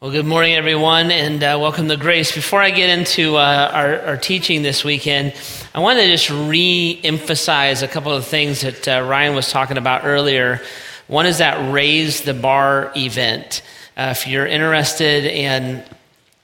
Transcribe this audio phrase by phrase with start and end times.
[0.00, 2.32] Well, good morning, everyone, and uh, welcome to Grace.
[2.32, 5.34] Before I get into uh, our, our, teaching this weekend,
[5.74, 9.76] I want to just re emphasize a couple of things that uh, Ryan was talking
[9.76, 10.62] about earlier.
[11.08, 13.62] One is that Raise the Bar event.
[13.96, 15.82] Uh, if you're interested in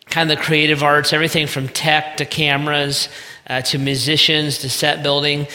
[0.06, 3.08] kind of the creative arts, everything from tech to cameras
[3.46, 5.46] uh, to musicians to set building,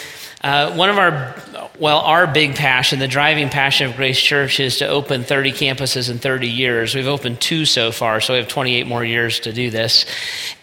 [0.41, 1.35] uh, one of our,
[1.79, 6.09] well, our big passion, the driving passion of Grace Church is to open 30 campuses
[6.09, 6.95] in 30 years.
[6.95, 10.05] We've opened two so far, so we have 28 more years to do this.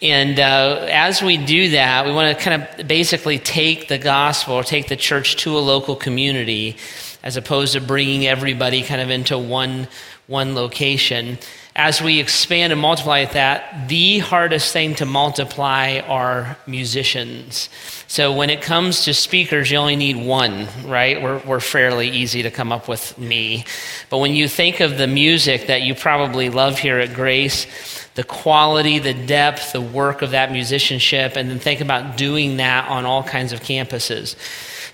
[0.00, 4.62] And uh, as we do that, we want to kind of basically take the gospel
[4.62, 6.76] take the church to a local community
[7.22, 9.88] as opposed to bringing everybody kind of into one,
[10.26, 11.38] one location
[11.76, 17.68] as we expand and multiply that, the hardest thing to multiply are musicians.
[18.06, 21.20] So when it comes to speakers, you only need one, right?
[21.22, 23.66] We're, we're fairly easy to come up with me.
[24.08, 27.66] But when you think of the music that you probably love here at Grace,
[28.14, 32.88] the quality, the depth, the work of that musicianship, and then think about doing that
[32.88, 34.34] on all kinds of campuses.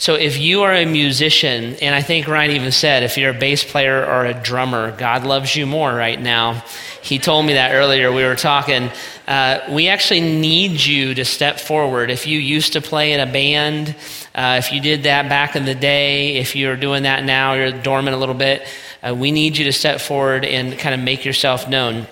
[0.02, 3.38] So if you are a musician, and I think Ryan even said, if you're a
[3.38, 6.64] bass player or a drummer, God loves you more right now.
[7.02, 8.10] He told me that earlier.
[8.10, 8.90] We were talking.
[9.28, 12.10] Uh, we actually need you to step forward.
[12.10, 13.94] If you used to play in a band,
[14.34, 17.70] uh, if you did that back in the day, if you're doing that now, you're
[17.70, 18.66] dormant a little bit,
[19.06, 22.08] uh, we need you to step forward and kind of make yourself known.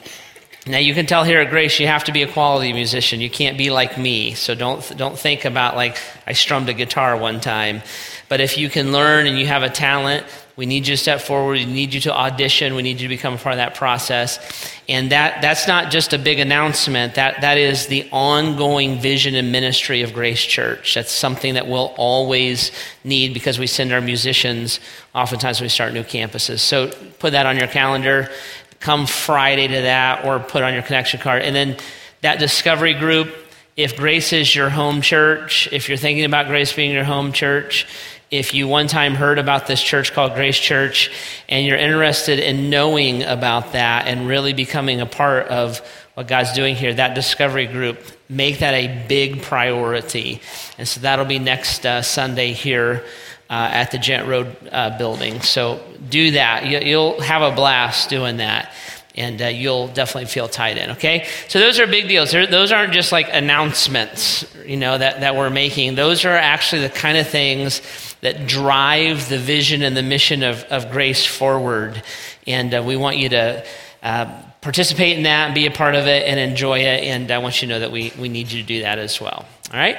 [0.66, 3.20] Now you can tell here at Grace you have to be a quality musician.
[3.20, 4.34] You can't be like me.
[4.34, 7.82] So don't don't think about like I strummed a guitar one time.
[8.28, 10.24] But if you can learn and you have a talent,
[10.56, 11.54] we need you to step forward.
[11.54, 12.74] We need you to audition.
[12.74, 14.38] We need you to become a part of that process.
[14.86, 17.14] And that that's not just a big announcement.
[17.14, 20.94] That that is the ongoing vision and ministry of Grace Church.
[20.94, 22.70] That's something that we'll always
[23.02, 24.78] need because we send our musicians
[25.14, 26.60] oftentimes we start new campuses.
[26.60, 26.88] So
[27.18, 28.30] put that on your calendar
[28.80, 31.42] come Friday to that or put on your connection card.
[31.42, 31.76] And then
[32.22, 33.34] that discovery group,
[33.76, 37.86] if Grace is your home church, if you're thinking about Grace being your home church,
[38.30, 41.10] if you one time heard about this church called Grace Church
[41.48, 45.80] and you're interested in knowing about that and really becoming a part of
[46.14, 47.98] what God's doing here, that discovery group,
[48.28, 50.40] make that a big priority.
[50.78, 53.04] And so that'll be next uh, Sunday here
[53.50, 55.40] uh, at the Gent Road uh, building.
[55.40, 56.66] So do that.
[56.66, 58.72] You, will have a blast doing that.
[59.16, 61.26] And uh, you'll definitely feel tied in, okay?
[61.48, 62.30] So those are big deals.
[62.30, 65.96] They're, those aren't just like announcements, you know, that, that we're making.
[65.96, 67.82] Those are actually the kind of things
[68.20, 72.00] that drive the vision and the mission of, of Grace forward.
[72.46, 73.66] And uh, we want you to
[74.04, 77.02] uh, participate in that and be a part of it and enjoy it.
[77.02, 79.20] And I want you to know that we, we need you to do that as
[79.20, 79.44] well.
[79.72, 79.98] All right?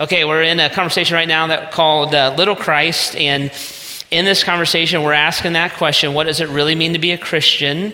[0.00, 3.14] Okay, we're in a conversation right now that called uh, Little Christ.
[3.16, 3.52] And
[4.10, 7.18] in this conversation, we're asking that question what does it really mean to be a
[7.18, 7.92] Christian?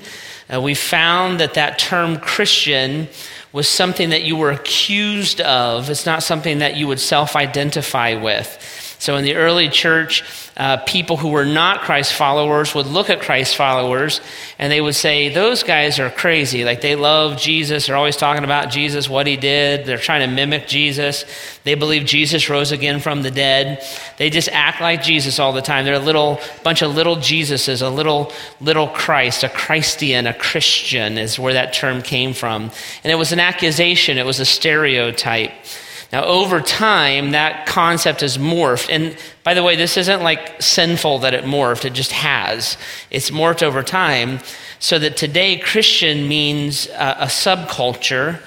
[0.48, 3.08] Uh, we found that that term Christian
[3.52, 8.14] was something that you were accused of, it's not something that you would self identify
[8.14, 8.85] with.
[8.98, 10.22] So in the early church,
[10.56, 14.22] uh, people who were not Christ followers would look at Christ followers
[14.58, 16.64] and they would say, Those guys are crazy.
[16.64, 17.86] Like they love Jesus.
[17.86, 19.84] They're always talking about Jesus, what he did.
[19.84, 21.24] They're trying to mimic Jesus.
[21.64, 23.84] They believe Jesus rose again from the dead.
[24.16, 25.84] They just act like Jesus all the time.
[25.84, 31.18] They're a little bunch of little Jesuses, a little, little Christ, a Christian, a Christian
[31.18, 32.70] is where that term came from.
[33.04, 35.52] And it was an accusation, it was a stereotype.
[36.12, 38.88] Now, over time, that concept has morphed.
[38.90, 42.76] And by the way, this isn't like sinful that it morphed, it just has.
[43.10, 44.40] It's morphed over time
[44.78, 48.40] so that today Christian means a, a subculture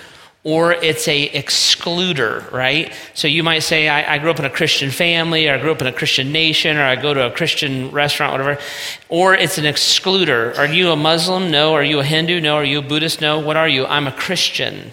[0.45, 2.93] or it's a excluder, right?
[3.13, 5.71] So you might say, I, I, grew up in a Christian family, or I grew
[5.71, 8.61] up in a Christian nation, or I go to a Christian restaurant, whatever.
[9.09, 10.57] Or it's an excluder.
[10.57, 11.51] Are you a Muslim?
[11.51, 11.73] No.
[11.73, 12.39] Are you a Hindu?
[12.39, 12.55] No.
[12.55, 13.19] Are you a Buddhist?
[13.19, 13.39] No.
[13.39, 13.85] What are you?
[13.85, 14.91] I'm a Christian.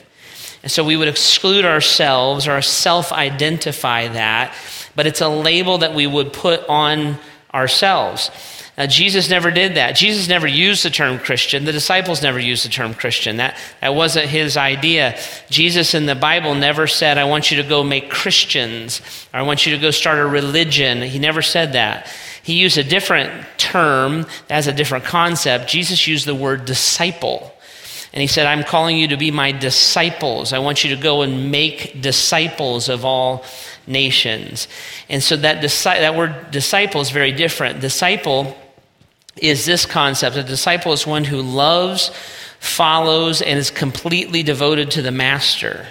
[0.66, 4.53] And so we would exclude ourselves or self identify that,
[4.97, 7.19] but it's a label that we would put on
[7.54, 8.32] ourselves.
[8.77, 9.94] Now, Jesus never did that.
[9.94, 11.66] Jesus never used the term Christian.
[11.66, 13.37] The disciples never used the term Christian.
[13.37, 15.16] That, that wasn't his idea.
[15.51, 19.01] Jesus in the Bible never said, I want you to go make Christians,
[19.33, 21.01] or I want you to go start a religion.
[21.01, 22.12] He never said that.
[22.42, 25.69] He used a different term that has a different concept.
[25.69, 27.55] Jesus used the word disciple.
[28.16, 30.54] And he said, I'm calling you to be my disciples.
[30.54, 33.45] I want you to go and make disciples of all
[33.86, 34.68] nations.
[35.10, 37.80] And so that, disi- that word disciple is very different.
[37.80, 38.57] Disciple
[39.36, 42.10] is this concept a disciple is one who loves,
[42.59, 45.89] follows, and is completely devoted to the master.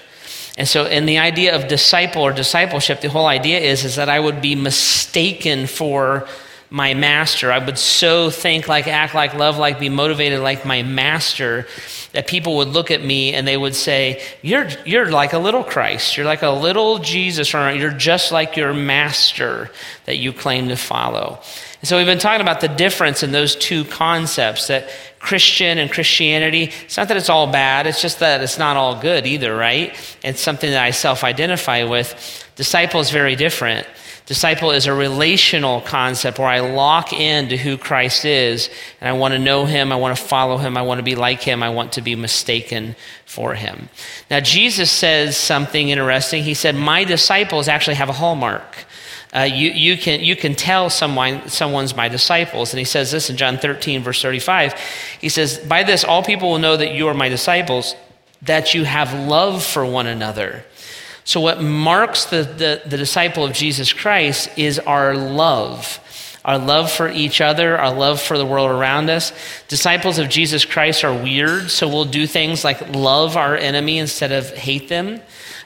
[0.57, 4.09] And so, in the idea of disciple or discipleship, the whole idea is, is that
[4.09, 6.27] I would be mistaken for
[6.75, 7.53] my master.
[7.53, 11.67] I would so think like, act like, love like, be motivated like my master
[12.11, 15.63] that people would look at me and they would say, You're, you're like a little
[15.63, 16.17] Christ.
[16.17, 19.71] You're like a little Jesus, or you're just like your master
[20.03, 21.39] that you claim to follow.
[21.79, 24.89] And so we've been talking about the difference in those two concepts that
[25.19, 28.99] Christian and Christianity, it's not that it's all bad, it's just that it's not all
[28.99, 29.95] good either, right?
[30.25, 32.45] It's something that I self identify with.
[32.57, 33.87] Disciple is very different.
[34.25, 39.33] Disciple is a relational concept where I lock into who Christ is and I want
[39.33, 41.69] to know him, I want to follow him, I want to be like him, I
[41.69, 42.95] want to be mistaken
[43.25, 43.89] for him.
[44.31, 46.43] Now, Jesus says something interesting.
[46.43, 48.85] He said, My disciples actually have a hallmark.
[49.35, 52.71] Uh, you, you, can, you can tell someone, someone's my disciples.
[52.71, 54.73] And he says this in John 13, verse 35.
[55.21, 57.95] He says, By this, all people will know that you are my disciples,
[58.41, 60.63] that you have love for one another.
[61.25, 65.99] So, what marks the, the, the disciple of Jesus Christ is our love
[66.45, 69.33] our love for each other, our love for the world around us.
[69.67, 74.31] Disciples of Jesus Christ are weird, so we'll do things like love our enemy instead
[74.31, 75.19] of hate them.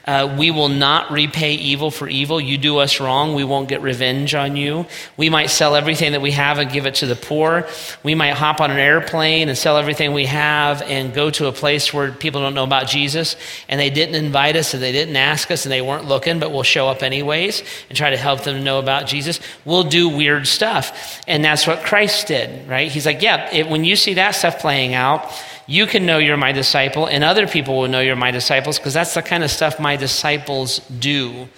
[0.06, 2.40] Uh, we will not repay evil for evil.
[2.40, 4.86] You do us wrong, we won't get revenge on you.
[5.16, 7.68] We might sell everything that we have and give it to the poor.
[8.02, 11.52] We might hop on an airplane and sell everything we have and go to a
[11.52, 13.36] place where people don't know about Jesus
[13.68, 16.50] and they didn't invite us and they didn't ask us and they weren't looking, but
[16.50, 19.40] we'll show up anyways and try to help them know about Jesus.
[19.64, 21.22] We'll do weird stuff.
[21.28, 22.90] And that's what Christ did, right?
[22.90, 25.30] He's like, yeah, it, when you see that stuff playing out,
[25.70, 28.92] you can know you're my disciple, and other people will know you're my disciples because
[28.92, 31.48] that's the kind of stuff my disciples do.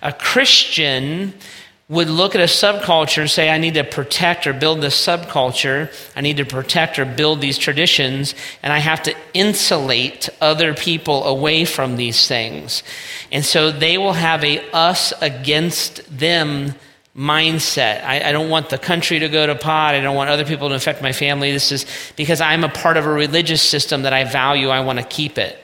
[0.00, 1.34] A Christian
[1.88, 5.92] would look at a subculture and say, I need to protect or build this subculture.
[6.14, 11.24] I need to protect or build these traditions, and I have to insulate other people
[11.24, 12.84] away from these things.
[13.32, 16.76] And so they will have a us against them
[17.18, 18.04] mindset.
[18.04, 19.96] I, I, don't want the country to go to pot.
[19.96, 21.50] I don't want other people to affect my family.
[21.50, 21.84] This is
[22.14, 24.68] because I'm a part of a religious system that I value.
[24.68, 25.58] I want to keep it.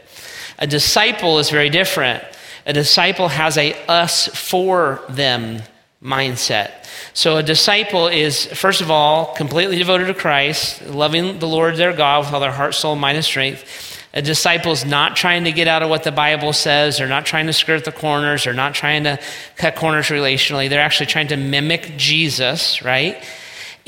[0.58, 2.24] A disciple is very different.
[2.66, 5.62] A disciple has a us for them
[6.02, 6.86] mindset.
[7.12, 11.92] So a disciple is, first of all, completely devoted to Christ, loving the Lord their
[11.92, 15.66] God with all their heart, soul, mind, and strength a disciple's not trying to get
[15.66, 16.98] out of what the Bible says.
[16.98, 18.44] They're not trying to skirt the corners.
[18.44, 19.18] They're not trying to
[19.56, 20.70] cut corners relationally.
[20.70, 23.22] They're actually trying to mimic Jesus, right?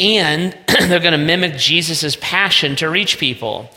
[0.01, 3.71] And they're going to mimic Jesus' passion to reach people.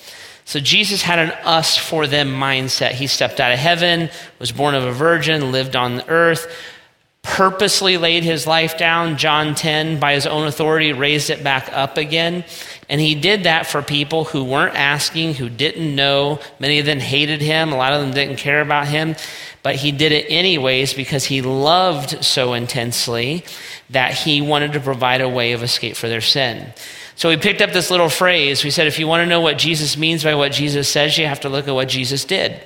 [0.43, 2.93] So Jesus had an us for them mindset.
[2.93, 4.09] He stepped out of heaven,
[4.39, 6.51] was born of a virgin, lived on the earth,
[7.21, 9.17] purposely laid his life down.
[9.17, 12.43] John 10, by his own authority, raised it back up again.
[12.89, 16.39] And he did that for people who weren't asking, who didn't know.
[16.59, 19.15] Many of them hated him, a lot of them didn't care about him.
[19.61, 23.45] But he did it anyways because he loved so intensely
[23.91, 26.73] that he wanted to provide a way of escape for their sin.
[27.15, 28.63] So we picked up this little phrase.
[28.63, 31.27] We said, if you want to know what Jesus means by what Jesus says, you
[31.27, 32.59] have to look at what Jesus did.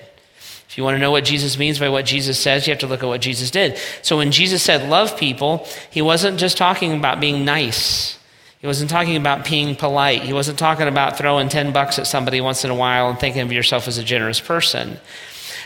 [0.70, 2.88] If you want to know what Jesus means by what Jesus says, you have to
[2.88, 3.78] look at what Jesus did.
[4.04, 8.18] So when Jesus said love people, he wasn't just talking about being nice.
[8.64, 10.22] He wasn't talking about being polite.
[10.22, 13.42] He wasn't talking about throwing 10 bucks at somebody once in a while and thinking
[13.42, 15.00] of yourself as a generous person.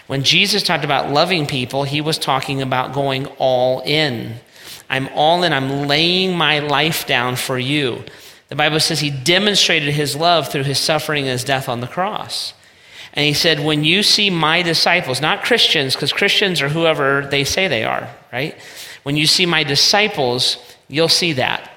[0.07, 4.37] When Jesus talked about loving people, he was talking about going all in.
[4.89, 5.53] I'm all in.
[5.53, 8.03] I'm laying my life down for you.
[8.47, 11.87] The Bible says he demonstrated his love through his suffering and his death on the
[11.87, 12.55] cross.
[13.13, 17.43] And he said, When you see my disciples, not Christians, because Christians are whoever they
[17.43, 18.55] say they are, right?
[19.03, 21.76] When you see my disciples, you'll see that.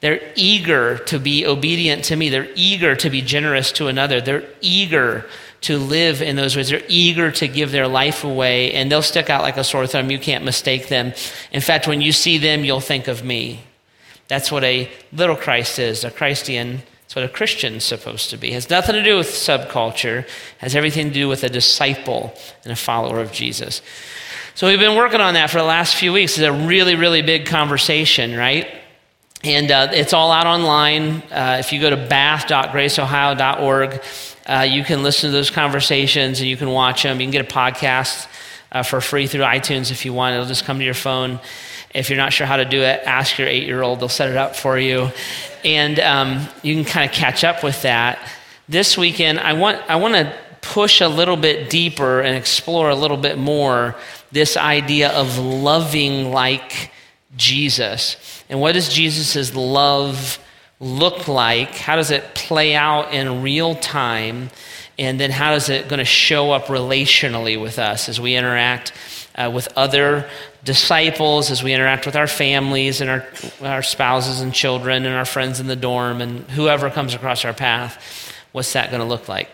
[0.00, 2.30] They're eager to be obedient to me.
[2.30, 4.20] They're eager to be generous to another.
[4.20, 5.26] They're eager
[5.62, 6.70] to live in those ways.
[6.70, 10.10] They're eager to give their life away, and they'll stick out like a sore thumb.
[10.10, 11.12] You can't mistake them.
[11.52, 13.60] In fact, when you see them, you'll think of me.
[14.28, 18.50] That's what a little Christ is, a Christian that's what a Christian's supposed to be.
[18.50, 20.28] It has nothing to do with subculture, it
[20.58, 23.82] has everything to do with a disciple and a follower of Jesus.
[24.54, 26.38] So we've been working on that for the last few weeks.
[26.38, 28.68] It's a really, really big conversation, right?
[29.42, 31.22] And uh, it's all out online.
[31.30, 34.02] Uh, if you go to bath.graceohio.org,
[34.46, 37.20] uh, you can listen to those conversations and you can watch them.
[37.20, 38.28] You can get a podcast
[38.70, 40.34] uh, for free through iTunes if you want.
[40.34, 41.40] It'll just come to your phone.
[41.94, 44.00] If you're not sure how to do it, ask your eight year old.
[44.00, 45.08] They'll set it up for you.
[45.64, 48.18] And um, you can kind of catch up with that.
[48.68, 52.94] This weekend, I want, I want to push a little bit deeper and explore a
[52.94, 53.96] little bit more
[54.30, 56.92] this idea of loving like
[57.36, 58.16] Jesus.
[58.48, 60.38] And what does Jesus' love
[60.80, 61.74] look like?
[61.74, 64.50] How does it play out in real time?
[64.98, 68.92] And then how is it going to show up relationally with us as we interact
[69.34, 70.28] uh, with other
[70.64, 73.26] disciples, as we interact with our families and our,
[73.62, 77.54] our spouses and children and our friends in the dorm and whoever comes across our
[77.54, 78.34] path?
[78.52, 79.48] What's that going to look like?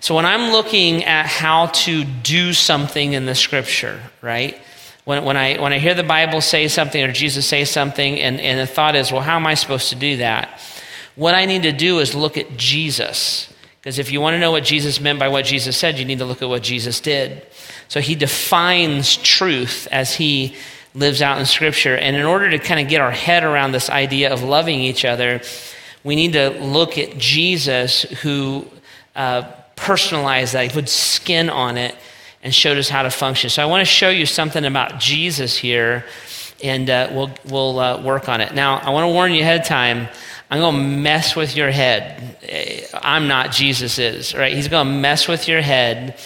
[0.00, 4.60] So when I'm looking at how to do something in the scripture, right?
[5.04, 8.40] When, when, I, when I hear the Bible say something or Jesus say something, and,
[8.40, 10.60] and the thought is, well, how am I supposed to do that?
[11.14, 13.52] What I need to do is look at Jesus.
[13.80, 16.20] Because if you want to know what Jesus meant by what Jesus said, you need
[16.20, 17.46] to look at what Jesus did.
[17.88, 20.56] So he defines truth as he
[20.94, 21.96] lives out in Scripture.
[21.96, 25.04] And in order to kind of get our head around this idea of loving each
[25.04, 25.42] other,
[26.02, 28.66] we need to look at Jesus who
[29.14, 29.42] uh,
[29.76, 31.94] personalized that, he put skin on it
[32.44, 33.48] and showed us how to function.
[33.48, 36.04] So I want to show you something about Jesus here,
[36.62, 38.54] and uh, we'll, we'll uh, work on it.
[38.54, 40.08] Now, I want to warn you ahead of time.
[40.50, 42.92] I'm going to mess with your head.
[42.92, 44.52] I'm not, Jesus is, right?
[44.52, 46.20] He's going to mess with your head.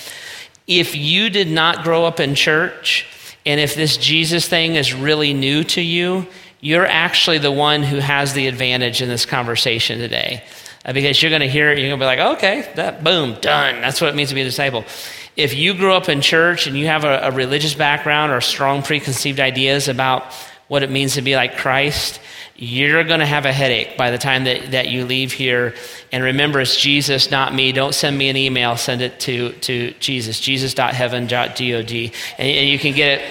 [0.66, 3.06] If you did not grow up in church,
[3.46, 6.26] and if this Jesus thing is really new to you,
[6.60, 10.42] you're actually the one who has the advantage in this conversation today.
[10.84, 13.36] Uh, because you're going to hear it, you're going to be like, okay, that, boom,
[13.40, 13.80] done.
[13.80, 14.84] That's what it means to be a disciple
[15.38, 18.82] if you grew up in church and you have a, a, religious background or strong
[18.82, 20.32] preconceived ideas about
[20.66, 22.20] what it means to be like Christ,
[22.56, 25.76] you're going to have a headache by the time that, that you leave here.
[26.10, 27.70] And remember, it's Jesus, not me.
[27.70, 31.60] Don't send me an email, send it to, to Jesus, jesus.heaven.dod.
[31.60, 33.30] And, and you can get it.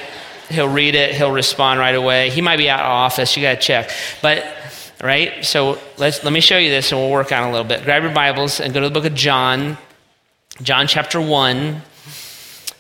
[0.50, 2.30] He'll read it, he'll respond right away.
[2.30, 3.92] He might be out of office, you got to check.
[4.22, 4.46] But
[5.04, 5.44] right?
[5.44, 7.84] So let's, let me show you this and we'll work on a little bit.
[7.84, 9.78] Grab your Bibles and go to the book of John,
[10.62, 11.82] John chapter 1.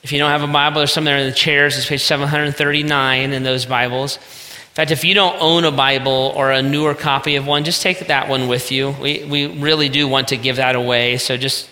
[0.08, 1.76] If you don't have a Bible, there's some there in the chairs.
[1.76, 4.16] It's page 739 in those Bibles.
[4.16, 7.82] In fact, if you don't own a Bible or a newer copy of one, just
[7.82, 8.92] take that one with you.
[8.92, 11.70] We, we really do want to give that away, so just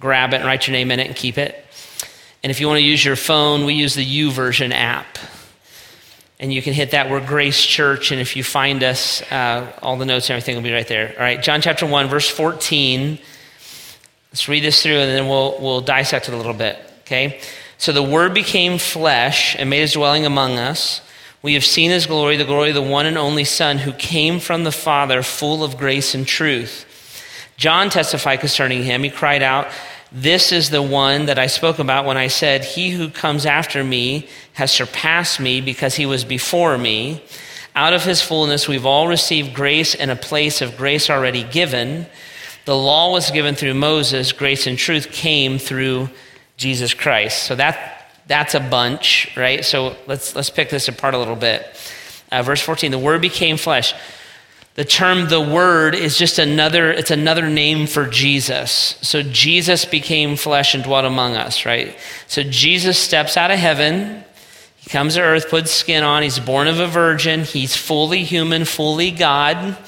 [0.00, 1.62] grab it and write your name in it and keep it.
[2.42, 5.18] And if you want to use your phone, we use the YouVersion app.
[6.40, 7.10] And you can hit that.
[7.10, 10.62] We're Grace Church, and if you find us, uh, all the notes and everything will
[10.62, 11.12] be right there.
[11.18, 13.18] All right, John chapter 1, verse 14.
[14.30, 17.40] Let's read this through, and then we'll, we'll dissect it a little bit, okay?
[17.78, 21.00] So the Word became flesh and made his dwelling among us.
[21.42, 24.40] We have seen his glory, the glory of the one and only Son who came
[24.40, 26.86] from the Father, full of grace and truth.
[27.56, 29.02] John testified concerning him.
[29.02, 29.68] He cried out,
[30.10, 33.84] This is the one that I spoke about when I said, He who comes after
[33.84, 37.22] me has surpassed me because he was before me.
[37.76, 42.06] Out of his fullness, we've all received grace and a place of grace already given.
[42.64, 46.08] The law was given through Moses, grace and truth came through
[46.56, 47.44] Jesus Christ.
[47.44, 49.64] So that, that's a bunch, right?
[49.64, 51.66] So let's, let's pick this apart a little bit.
[52.30, 53.94] Uh, verse 14, the word became flesh.
[54.74, 58.98] The term the word is just another, it's another name for Jesus.
[59.02, 61.96] So Jesus became flesh and dwelt among us, right?
[62.26, 64.24] So Jesus steps out of heaven.
[64.76, 66.24] He comes to earth, puts skin on.
[66.24, 67.44] He's born of a virgin.
[67.44, 69.78] He's fully human, fully God.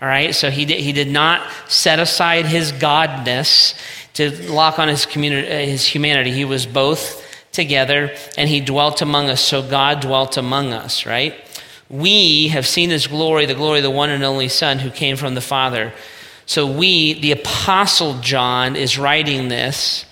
[0.00, 0.34] All right.
[0.34, 3.78] So he did, he did not set aside his godness
[4.14, 6.30] to lock on his, uh, his humanity.
[6.30, 9.40] He was both together and he dwelt among us.
[9.40, 11.34] So God dwelt among us, right?
[11.88, 15.16] We have seen his glory, the glory of the one and only Son who came
[15.16, 15.92] from the Father.
[16.46, 20.06] So we, the Apostle John, is writing this.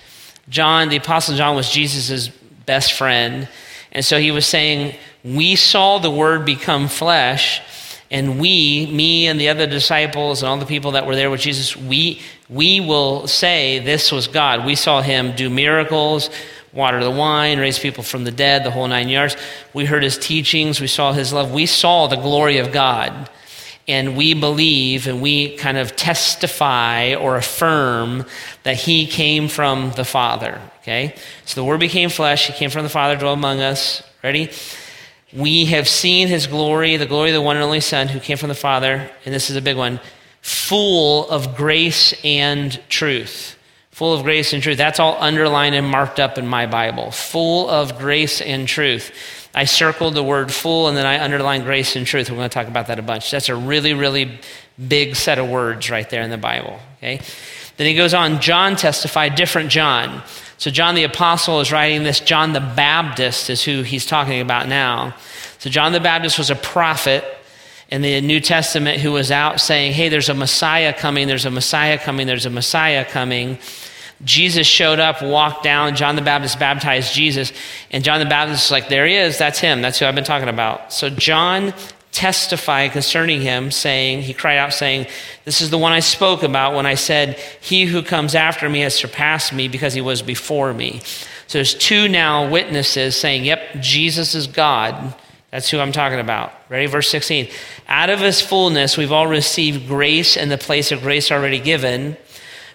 [0.48, 2.28] John, the Apostle John, was Jesus'
[2.66, 3.48] best friend.
[3.92, 7.62] And so he was saying, We saw the Word become flesh
[8.10, 11.40] and we, me and the other disciples and all the people that were there with
[11.40, 14.66] Jesus, we, we will say this was God.
[14.66, 16.30] We saw him do miracles,
[16.72, 19.36] water the wine, raise people from the dead, the whole nine yards.
[19.72, 21.52] We heard his teachings, we saw his love.
[21.52, 23.30] We saw the glory of God.
[23.86, 28.24] And we believe and we kind of testify or affirm
[28.62, 30.60] that he came from the Father.
[30.82, 31.14] Okay?
[31.44, 34.02] So the Word became flesh, he came from the Father, dwelt among us.
[34.22, 34.50] Ready?
[35.32, 38.36] We have seen his glory, the glory of the one and only Son who came
[38.36, 40.00] from the Father, and this is a big one,
[40.40, 43.56] full of grace and truth.
[43.90, 44.78] Full of grace and truth.
[44.78, 47.10] That's all underlined and marked up in my Bible.
[47.10, 49.12] Full of grace and truth.
[49.54, 52.30] I circled the word full and then I underlined grace and truth.
[52.30, 53.30] We're going to talk about that a bunch.
[53.30, 54.40] That's a really, really
[54.88, 56.78] big set of words right there in the Bible.
[56.98, 57.20] Okay?
[57.76, 60.22] Then he goes on, John testified, different John.
[60.58, 62.20] So, John the Apostle is writing this.
[62.20, 65.16] John the Baptist is who he's talking about now.
[65.58, 67.24] So, John the Baptist was a prophet
[67.90, 71.50] in the New Testament who was out saying, Hey, there's a Messiah coming, there's a
[71.50, 73.58] Messiah coming, there's a Messiah coming.
[74.22, 75.96] Jesus showed up, walked down.
[75.96, 77.52] John the Baptist baptized Jesus.
[77.90, 79.38] And John the Baptist is like, There he is.
[79.38, 79.82] That's him.
[79.82, 80.92] That's who I've been talking about.
[80.92, 81.72] So, John
[82.12, 85.06] testified concerning him, saying, He cried out, saying,
[85.44, 88.80] This is the one I spoke about when I said, He who comes after me
[88.80, 91.00] has surpassed me because he was before me.
[91.46, 95.14] So there's two now witnesses saying, Yep, Jesus is God.
[95.50, 96.52] That's who I'm talking about.
[96.68, 96.86] Ready?
[96.86, 97.48] Verse 16.
[97.88, 102.16] Out of his fullness, we've all received grace in the place of grace already given.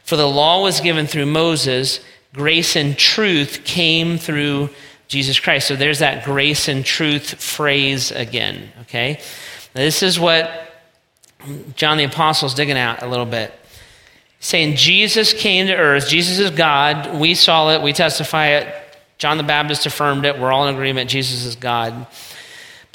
[0.04, 2.00] For the law was given through Moses,
[2.34, 4.70] grace and truth came through
[5.08, 5.68] Jesus Christ.
[5.68, 9.22] So there's that grace and truth phrase again, okay?
[9.74, 10.74] Now this is what
[11.76, 13.54] John the Apostle is digging out a little bit.
[14.40, 17.20] Saying Jesus came to earth, Jesus is God.
[17.20, 18.76] We saw it, we testify it.
[19.18, 20.38] John the Baptist affirmed it.
[20.38, 22.06] We're all in agreement Jesus is God.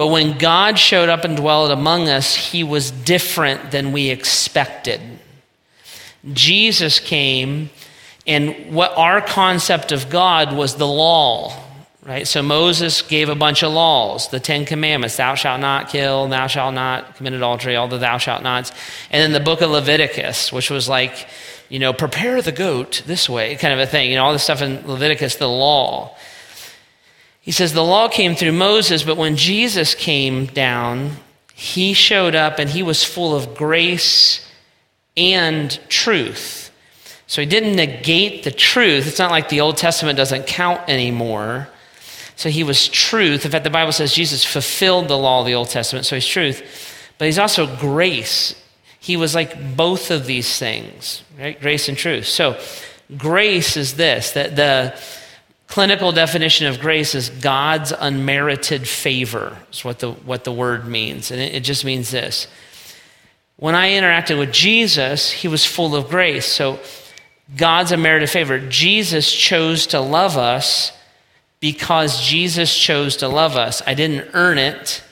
[0.01, 4.99] But when God showed up and dwelled among us, he was different than we expected.
[6.33, 7.69] Jesus came,
[8.27, 11.55] and what our concept of God was the law,
[12.03, 12.27] right?
[12.27, 16.47] So Moses gave a bunch of laws, the Ten Commandments thou shalt not kill, thou
[16.47, 18.73] shalt not commit adultery, all the thou shalt nots.
[19.11, 21.29] And then the book of Leviticus, which was like,
[21.69, 24.09] you know, prepare the goat this way, kind of a thing.
[24.09, 26.17] You know, all this stuff in Leviticus, the law.
[27.41, 31.17] He says the law came through Moses, but when Jesus came down,
[31.55, 34.47] he showed up and he was full of grace
[35.17, 36.71] and truth.
[37.27, 39.07] So he didn't negate the truth.
[39.07, 41.69] It's not like the Old Testament doesn't count anymore.
[42.35, 43.45] So he was truth.
[43.45, 46.27] In fact, the Bible says Jesus fulfilled the law of the Old Testament, so he's
[46.27, 46.63] truth.
[47.19, 48.55] But he's also grace.
[48.99, 51.61] He was like both of these things, right?
[51.61, 52.27] Grace and truth.
[52.27, 52.59] So
[53.17, 54.99] grace is this that the
[55.71, 61.31] clinical definition of grace is God's unmerited favor, is what the, what the word means.
[61.31, 62.49] And it, it just means this.
[63.57, 66.47] When I interacted with Jesus, he was full of grace.
[66.47, 66.81] So
[67.57, 68.59] God's unmerited favor.
[68.59, 70.93] Jesus chose to love us
[71.61, 73.81] because Jesus chose to love us.
[73.87, 75.05] I didn't earn it.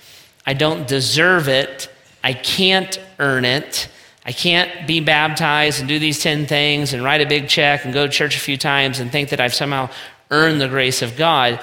[0.45, 1.89] I don't deserve it.
[2.25, 3.89] I can't earn it.
[4.27, 7.95] I can't be baptized and do these 10 things and write a big check and
[7.95, 9.89] go to church a few times and think that I've somehow
[10.31, 11.61] earned the grace of God.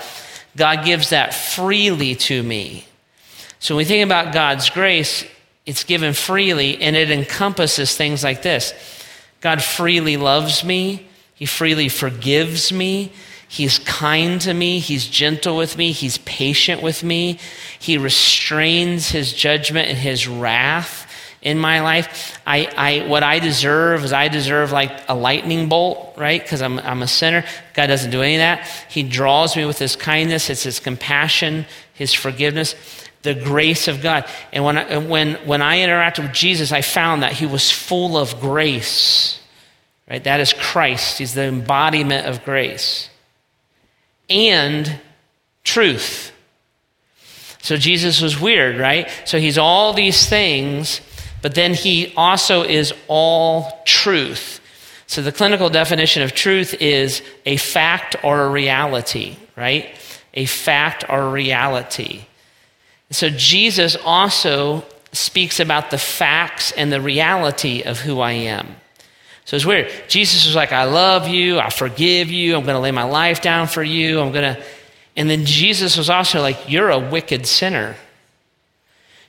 [0.56, 2.86] God gives that freely to me.
[3.60, 5.26] So when we think about God's grace,
[5.66, 8.74] it's given freely and it encompasses things like this
[9.42, 13.12] God freely loves me, He freely forgives me,
[13.48, 14.80] He's kind to me.
[14.80, 15.92] He's gentle with me.
[15.92, 17.40] He's patient with me.
[17.80, 21.05] He restrains his judgment and his wrath
[21.46, 22.42] in my life.
[22.46, 26.42] I, I, what I deserve is I deserve like a lightning bolt, right?
[26.42, 27.46] Because I'm, I'm a sinner.
[27.76, 28.68] God doesn't do any of that.
[28.90, 30.50] He draws me with his kindness.
[30.50, 32.76] It's his compassion, his forgiveness,
[33.22, 34.26] the grace of God.
[34.52, 38.18] And when I, when, when I interacted with Jesus, I found that he was full
[38.18, 39.40] of grace,
[40.10, 40.24] right?
[40.24, 41.20] That is Christ.
[41.20, 43.10] He's the embodiment of grace
[44.32, 45.00] and
[45.64, 46.32] truth.
[47.62, 49.12] So Jesus was weird, right?
[49.26, 51.02] So he's all these things,
[51.42, 54.62] but then he also is all truth.
[55.08, 59.96] So the clinical definition of truth is a fact or a reality, right?
[60.34, 62.26] A fact or a reality.
[63.12, 68.76] So Jesus also speaks about the facts and the reality of who I am.
[69.46, 69.92] So it's weird.
[70.08, 71.60] Jesus was like, I love you.
[71.60, 72.56] I forgive you.
[72.56, 74.20] I'm going to lay my life down for you.
[74.20, 74.64] I'm going to.
[75.16, 77.96] And then Jesus was also like, You're a wicked sinner.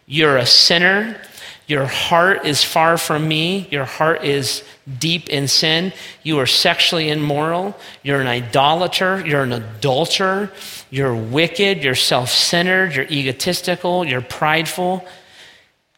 [0.07, 1.21] You're a sinner.
[1.67, 3.67] Your heart is far from me.
[3.71, 4.63] Your heart is
[4.99, 5.93] deep in sin.
[6.23, 7.77] You are sexually immoral.
[8.05, 9.25] You're an idolater.
[9.27, 10.53] You're an adulterer.
[10.91, 11.83] You're wicked.
[11.83, 12.95] You're self centered.
[12.95, 14.05] You're egotistical.
[14.05, 15.05] You're prideful.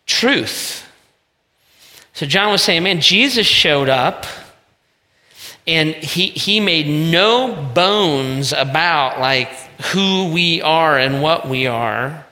[0.06, 0.86] Truth.
[2.14, 4.26] So John was saying, man, Jesus showed up
[5.66, 9.52] and he, he made no bones about like
[9.92, 12.24] who we are and what we are.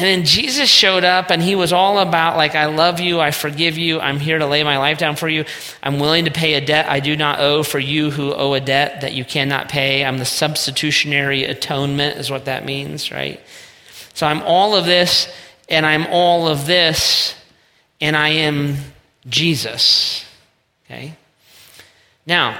[0.00, 3.32] And then Jesus showed up and he was all about, like, I love you, I
[3.32, 5.44] forgive you, I'm here to lay my life down for you.
[5.82, 8.60] I'm willing to pay a debt I do not owe for you who owe a
[8.60, 10.02] debt that you cannot pay.
[10.02, 13.42] I'm the substitutionary atonement, is what that means, right?
[14.14, 15.30] So I'm all of this
[15.68, 17.34] and I'm all of this
[18.00, 18.78] and I am
[19.28, 20.24] Jesus.
[20.86, 21.14] Okay?
[22.24, 22.58] Now,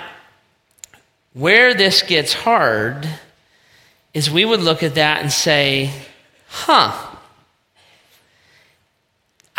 [1.33, 3.09] where this gets hard
[4.13, 5.91] is we would look at that and say,
[6.47, 7.07] huh,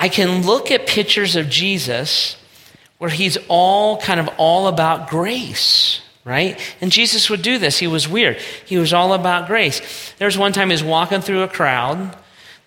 [0.01, 2.35] I can look at pictures of Jesus
[2.97, 6.59] where he's all kind of all about grace, right?
[6.81, 7.77] And Jesus would do this.
[7.77, 8.37] He was weird.
[8.65, 10.13] He was all about grace.
[10.17, 12.17] There was one time he was walking through a crowd.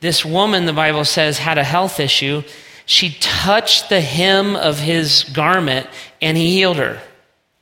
[0.00, 2.42] This woman, the Bible says, had a health issue
[2.86, 5.88] she touched the hem of his garment
[6.20, 7.00] and he healed her.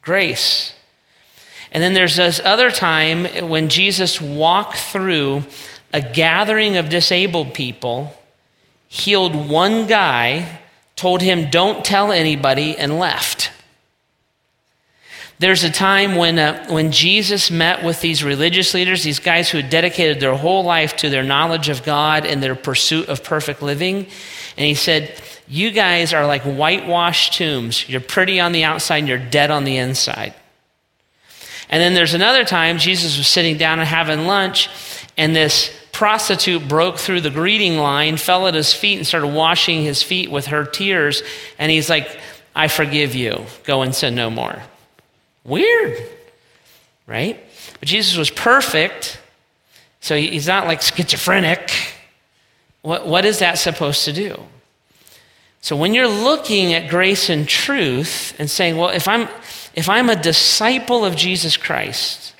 [0.00, 0.74] Grace.
[1.70, 5.44] And then there's this other time when Jesus walked through
[5.92, 8.14] a gathering of disabled people
[8.92, 10.60] healed one guy,
[10.96, 13.50] told him, Don't tell anybody, and left.
[15.38, 19.56] There's a time when, uh, when Jesus met with these religious leaders, these guys who
[19.58, 23.62] had dedicated their whole life to their knowledge of God and their pursuit of perfect
[23.62, 24.06] living.
[24.58, 27.88] And he said, You guys are like whitewashed tombs.
[27.88, 30.34] You're pretty on the outside and you're dead on the inside.
[31.70, 34.68] And then there's another time Jesus was sitting down and having lunch,
[35.16, 39.82] and this prostitute broke through the greeting line, fell at his feet, and started washing
[39.82, 41.22] his feet with her tears.
[41.58, 42.18] And he's like,
[42.54, 43.44] I forgive you.
[43.64, 44.62] Go and sin no more.
[45.44, 46.02] Weird,
[47.06, 47.38] right?
[47.78, 49.20] But Jesus was perfect,
[50.00, 51.70] so he's not like schizophrenic.
[52.82, 54.40] What, what is that supposed to do?
[55.60, 59.28] So when you're looking at grace and truth and saying, well, if I'm,
[59.74, 62.31] if I'm a disciple of Jesus Christ,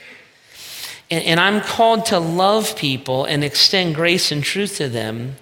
[1.12, 5.37] and, and I'm called to love people and extend grace and truth to them,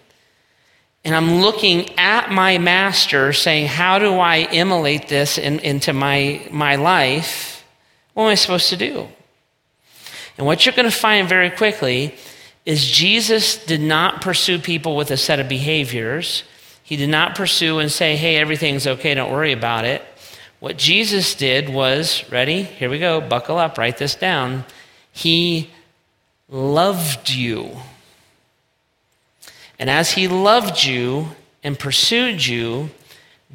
[1.05, 6.45] and I'm looking at my master saying, How do I emulate this in, into my,
[6.51, 7.65] my life?
[8.15, 9.07] What am I supposed to do?
[10.37, 12.17] And what you're going to find very quickly
[12.67, 16.43] is Jesus did not pursue people with a set of behaviors.
[16.83, 20.03] He did not pursue and say, Hey, everything's okay, don't worry about it.
[20.59, 22.65] What Jesus did was, ready?
[22.65, 24.65] Here we go, buckle up, write this down.
[25.13, 25.71] He
[26.49, 27.77] loved you.
[29.79, 31.29] And as he loved you
[31.63, 32.91] and pursued you,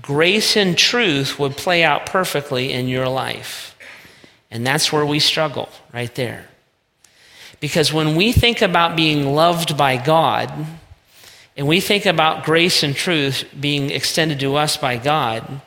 [0.02, 3.78] grace and truth would play out perfectly in your life.
[4.50, 6.48] And that's where we struggle, right there.
[7.60, 10.52] Because when we think about being loved by God,
[11.58, 15.62] and we think about grace and truth being extended to us by God,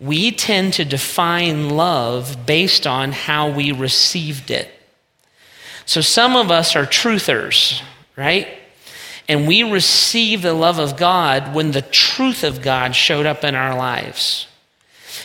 [0.00, 4.70] we tend to define love based on how we received it.
[5.90, 7.82] So some of us are truthers,
[8.14, 8.46] right?
[9.28, 13.56] And we receive the love of God when the truth of God showed up in
[13.56, 14.46] our lives.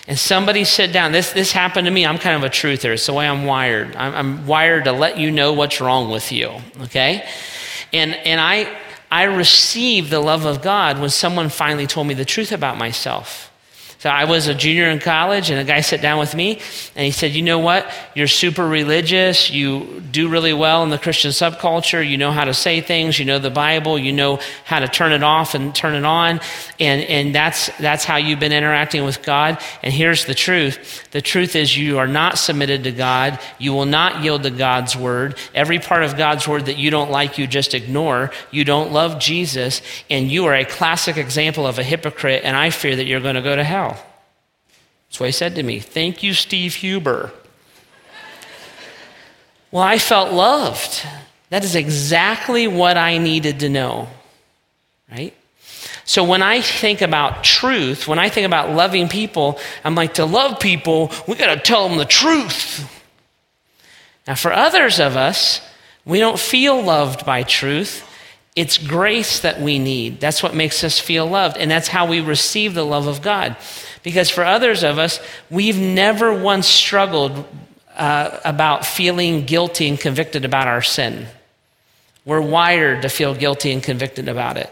[0.07, 1.11] And somebody sit down.
[1.11, 2.03] This, this happened to me.
[2.03, 2.93] I'm kind of a truther.
[2.93, 3.95] It's the way I'm wired.
[3.95, 6.49] I'm, I'm wired to let you know what's wrong with you,
[6.81, 7.29] okay?
[7.93, 8.75] And, and I,
[9.11, 13.51] I received the love of God when someone finally told me the truth about myself.
[14.05, 16.59] So I was a junior in college, and a guy sat down with me,
[16.95, 17.91] and he said, You know what?
[18.13, 19.49] You're super religious.
[19.49, 22.07] You do really well in the Christian subculture.
[22.07, 23.17] You know how to say things.
[23.17, 23.97] You know the Bible.
[23.97, 26.39] You know how to turn it off and turn it on.
[26.79, 29.59] And, and that's, that's how you've been interacting with God.
[29.81, 33.39] And here's the truth the truth is, you are not submitted to God.
[33.57, 35.35] You will not yield to God's word.
[35.55, 38.29] Every part of God's word that you don't like, you just ignore.
[38.51, 42.69] You don't love Jesus, and you are a classic example of a hypocrite, and I
[42.69, 43.94] fear that you're going to go to hell.
[45.19, 45.79] What he said to me.
[45.79, 47.31] Thank you, Steve Huber.
[49.71, 51.05] well, I felt loved.
[51.49, 54.09] That is exactly what I needed to know,
[55.11, 55.33] right?
[56.03, 60.25] So when I think about truth, when I think about loving people, I'm like, to
[60.25, 62.91] love people, we got to tell them the truth.
[64.27, 65.61] Now, for others of us,
[66.05, 68.07] we don't feel loved by truth.
[68.55, 70.19] It's grace that we need.
[70.19, 71.57] That's what makes us feel loved.
[71.57, 73.55] And that's how we receive the love of God.
[74.05, 77.43] Because for others of us, we've never once struggled
[77.97, 81.25] uh, about feeling guilty and convicted about our sin.
[82.23, 84.71] We're wired to feel guilty and convicted about it.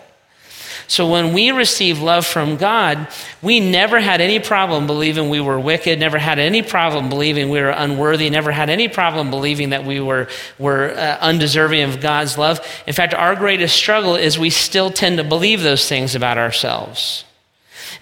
[0.85, 3.07] So when we receive love from God,
[3.41, 7.59] we never had any problem believing we were wicked, never had any problem believing we
[7.59, 10.27] were unworthy, never had any problem believing that we were,
[10.59, 12.59] were uh, undeserving of God's love.
[12.85, 17.25] In fact, our greatest struggle is we still tend to believe those things about ourselves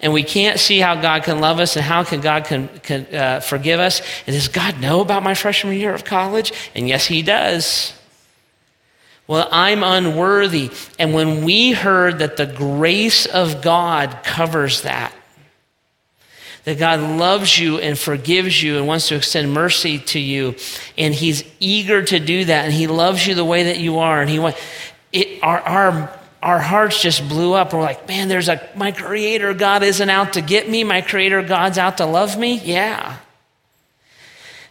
[0.00, 3.14] and we can't see how God can love us and how can God can, can
[3.14, 4.00] uh, forgive us.
[4.26, 6.52] And does God know about my freshman year of college?
[6.74, 7.92] And yes, He does.
[9.26, 10.70] Well, I'm unworthy.
[10.98, 15.14] And when we heard that the grace of God covers that,
[16.64, 20.54] that God loves you and forgives you and wants to extend mercy to you,
[20.98, 24.20] and He's eager to do that, and He loves you the way that you are,
[24.20, 24.60] and He wants
[25.12, 27.72] it, our, our our hearts just blew up.
[27.72, 30.82] We're like, man, there's a, my creator God isn't out to get me.
[30.82, 32.58] My creator God's out to love me.
[32.58, 33.18] Yeah.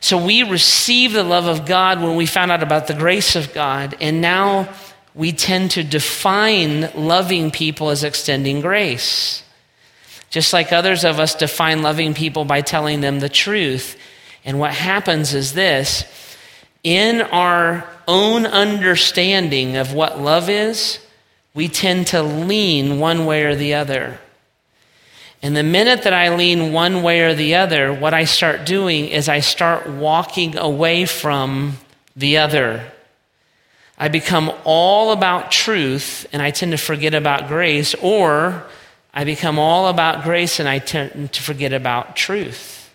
[0.02, 3.54] So we received the love of God when we found out about the grace of
[3.54, 3.96] God.
[4.02, 4.74] And now
[5.16, 9.44] we tend to define loving people as extending grace.
[10.30, 13.98] Just like others of us define loving people by telling them the truth.
[14.44, 16.04] And what happens is this
[16.84, 21.00] in our own understanding of what love is,
[21.54, 24.20] we tend to lean one way or the other.
[25.44, 29.08] And the minute that I lean one way or the other, what I start doing
[29.08, 31.78] is I start walking away from
[32.16, 32.92] the other.
[33.98, 38.64] I become all about truth and I tend to forget about grace, or
[39.14, 42.94] I become all about grace and I tend to forget about truth.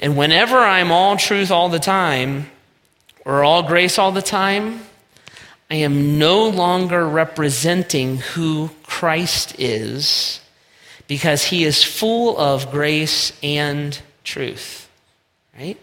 [0.00, 2.50] And whenever I'm all truth all the time,
[3.24, 4.80] or all grace all the time,
[5.70, 10.40] I am no longer representing who Christ is
[11.06, 14.88] because he is full of grace and truth.
[15.56, 15.78] Right?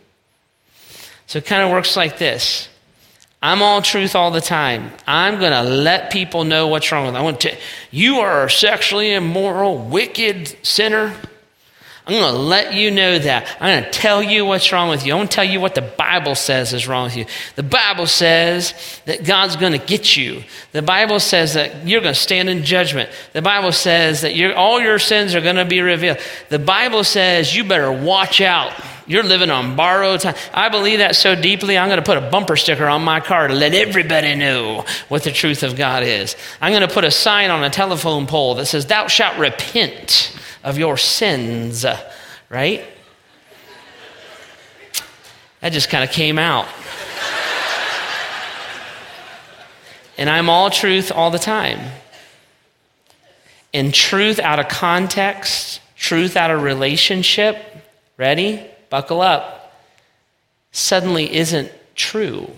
[1.28, 2.68] So it kind of works like this.
[3.44, 4.92] I'm all truth all the time.
[5.08, 7.22] I'm going to let people know what's wrong with them.
[7.22, 7.58] I want to
[7.90, 11.16] you are a sexually immoral, wicked sinner.
[12.08, 13.48] I'm going to let you know that.
[13.60, 15.14] I'm going to tell you what's wrong with you.
[15.14, 17.26] I'm going to tell you what the Bible says is wrong with you.
[17.56, 18.74] The Bible says
[19.06, 20.44] that God's going to get you.
[20.72, 23.12] The Bible says that you're going to stand in judgment.
[23.34, 26.18] The Bible says that all your sins are going to be revealed.
[26.50, 28.74] The Bible says you better watch out.
[29.06, 30.36] You're living on borrowed time.
[30.54, 33.48] I believe that so deeply, I'm going to put a bumper sticker on my car
[33.48, 36.36] to let everybody know what the truth of God is.
[36.62, 40.36] I'm going to put a sign on a telephone pole that says, Thou shalt repent
[40.64, 41.86] of your sins,
[42.50, 42.84] right?
[45.62, 46.68] That just kind of came out.
[50.18, 51.80] and I'm all truth all the time.
[53.74, 57.58] And truth out of context, truth out of relationship,
[58.18, 58.66] ready?
[58.90, 59.74] Buckle up.
[60.72, 62.50] Suddenly isn't true.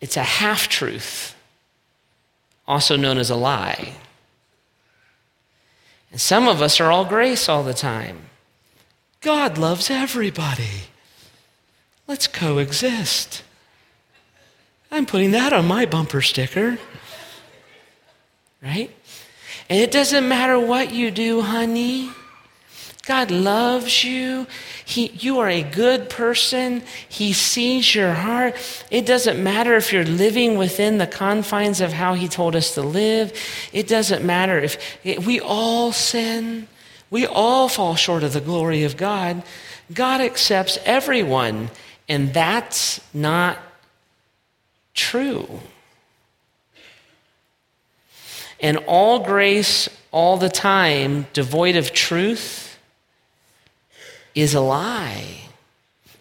[0.00, 1.34] It's a half truth,
[2.66, 3.94] also known as a lie.
[6.12, 8.26] And some of us are all grace all the time.
[9.20, 10.84] God loves everybody.
[12.06, 13.42] Let's coexist.
[14.90, 16.78] I'm putting that on my bumper sticker.
[18.62, 18.90] Right?
[19.70, 22.10] And it doesn't matter what you do, honey.
[23.06, 24.46] God loves you.
[24.84, 26.84] He, you are a good person.
[27.08, 28.54] He sees your heart.
[28.92, 32.82] It doesn't matter if you're living within the confines of how He told us to
[32.82, 33.32] live.
[33.72, 36.68] It doesn't matter if we all sin.
[37.10, 39.42] We all fall short of the glory of God.
[39.92, 41.70] God accepts everyone,
[42.08, 43.58] and that's not
[44.94, 45.60] true.
[48.60, 52.71] And all grace all the time, devoid of truth,
[54.34, 55.42] is a lie.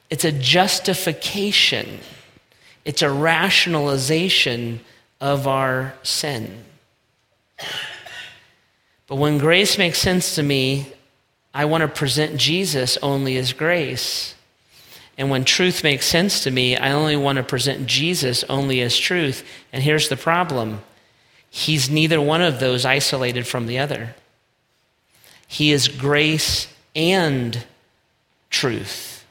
[0.09, 1.99] It's a justification,
[2.83, 4.81] it's a rationalization
[5.21, 6.65] of our sin.
[9.07, 10.87] But when grace makes sense to me,
[11.53, 14.35] I want to present Jesus only as grace.
[15.17, 18.97] And when truth makes sense to me, I only want to present Jesus only as
[18.97, 19.45] truth.
[19.71, 20.81] And here's the problem
[21.49, 24.15] He's neither one of those isolated from the other.
[25.47, 27.65] He is grace and
[28.51, 29.25] truth.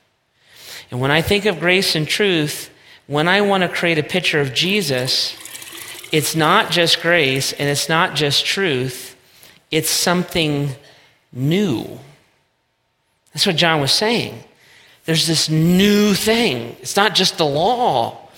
[0.90, 2.70] And when I think of grace and truth,
[3.06, 5.36] when I want to create a picture of Jesus,
[6.10, 9.16] it's not just grace and it's not just truth,
[9.70, 10.70] it's something
[11.32, 12.00] new.
[13.32, 14.42] That's what John was saying.
[15.04, 16.76] There's this new thing.
[16.80, 18.28] It's not just the law.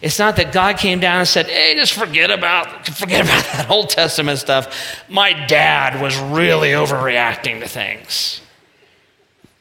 [0.00, 3.70] It's not that God came down and said, "Hey, just forget about forget about that
[3.70, 5.04] Old Testament stuff.
[5.08, 8.40] My dad was really overreacting to things."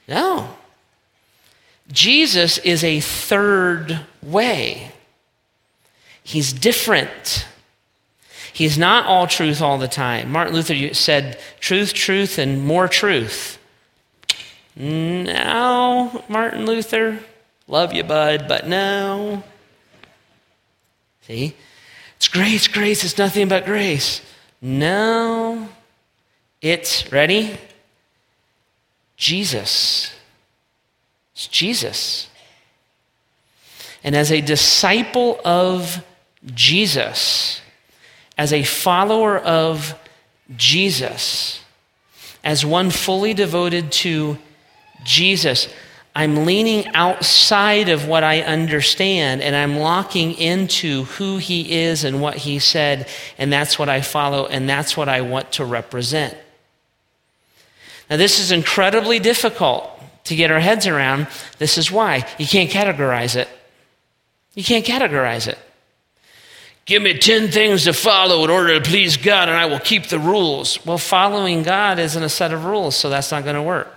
[0.07, 0.56] No.
[1.91, 4.91] Jesus is a third way.
[6.23, 7.47] He's different.
[8.51, 10.31] He's not all truth all the time.
[10.31, 13.59] Martin Luther said, truth, truth, and more truth.
[14.75, 17.19] No, Martin Luther,
[17.67, 19.43] love you, bud, but no.
[21.21, 21.55] See?
[22.15, 24.21] It's grace, grace, it's nothing but grace.
[24.61, 25.69] No,
[26.61, 27.57] it's, ready?
[29.17, 30.16] Jesus.
[31.37, 32.29] It's Jesus.
[34.03, 36.03] And as a disciple of
[36.43, 37.61] Jesus,
[38.39, 39.93] as a follower of
[40.55, 41.61] Jesus,
[42.43, 44.39] as one fully devoted to
[45.03, 45.71] Jesus,
[46.15, 52.19] I'm leaning outside of what I understand and I'm locking into who he is and
[52.19, 56.35] what he said, and that's what I follow and that's what I want to represent.
[58.09, 59.96] Now, this is incredibly difficult
[60.27, 61.27] to get our heads around.
[61.57, 62.25] This is why.
[62.37, 63.49] You can't categorize it.
[64.53, 65.57] You can't categorize it.
[66.85, 70.07] Give me 10 things to follow in order to please God, and I will keep
[70.07, 70.83] the rules.
[70.85, 73.93] Well, following God isn't a set of rules, so that's not going to work.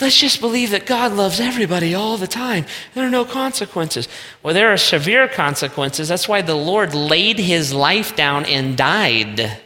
[0.00, 2.66] Let's just believe that God loves everybody all the time.
[2.94, 4.06] There are no consequences.
[4.42, 6.08] Well, there are severe consequences.
[6.08, 9.58] That's why the Lord laid his life down and died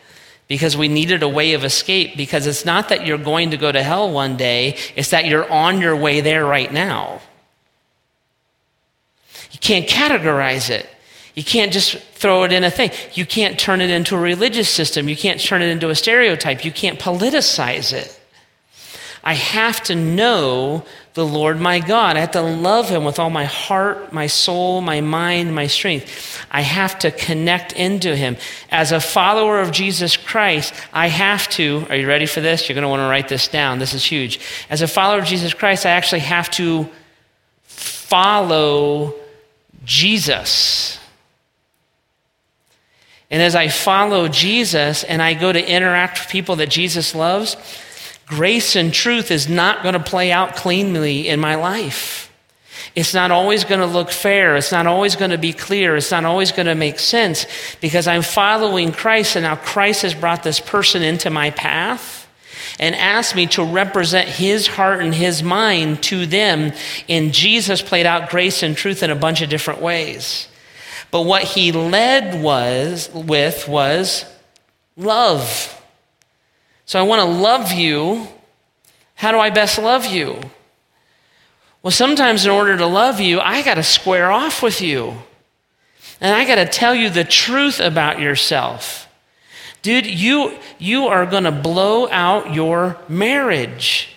[0.52, 2.14] because we needed a way of escape.
[2.14, 5.50] Because it's not that you're going to go to hell one day, it's that you're
[5.50, 7.22] on your way there right now.
[9.50, 10.86] You can't categorize it.
[11.34, 12.90] You can't just throw it in a thing.
[13.14, 15.08] You can't turn it into a religious system.
[15.08, 16.66] You can't turn it into a stereotype.
[16.66, 18.20] You can't politicize it.
[19.24, 22.16] I have to know the Lord my God.
[22.16, 26.44] I have to love him with all my heart, my soul, my mind, my strength.
[26.50, 28.36] I have to connect into him.
[28.70, 32.68] As a follower of Jesus Christ, I have to, are you ready for this?
[32.68, 33.78] You're going to want to write this down.
[33.78, 34.40] This is huge.
[34.70, 36.88] As a follower of Jesus Christ, I actually have to
[37.66, 39.14] follow
[39.84, 40.98] Jesus.
[43.30, 47.56] And as I follow Jesus and I go to interact with people that Jesus loves,
[48.26, 52.32] grace and truth is not going to play out cleanly in my life.
[52.94, 54.56] It's not always going to look fair.
[54.56, 55.96] It's not always going to be clear.
[55.96, 57.46] It's not always going to make sense
[57.80, 62.28] because I'm following Christ and now Christ has brought this person into my path
[62.78, 66.72] and asked me to represent his heart and his mind to them.
[67.08, 70.48] And Jesus played out grace and truth in a bunch of different ways.
[71.10, 74.24] But what he led was with was
[74.96, 75.81] love.
[76.86, 78.26] So I want to love you.
[79.14, 80.40] How do I best love you?
[81.82, 85.14] Well, sometimes in order to love you, I got to square off with you.
[86.20, 89.08] And I got to tell you the truth about yourself.
[89.82, 94.08] Dude, you, you are going to blow out your marriage.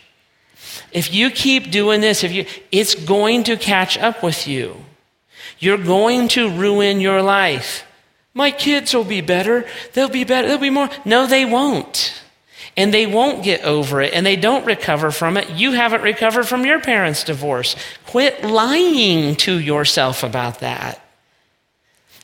[0.91, 4.75] If you keep doing this, if you, it's going to catch up with you.
[5.57, 7.85] You're going to ruin your life.
[8.35, 9.65] My kids will be better.
[9.93, 10.47] They'll be better.
[10.47, 10.89] They'll be more.
[11.03, 12.21] No, they won't
[12.77, 15.49] and they won't get over it and they don't recover from it.
[15.51, 17.75] You haven't recovered from your parents' divorce.
[18.05, 21.01] Quit lying to yourself about that.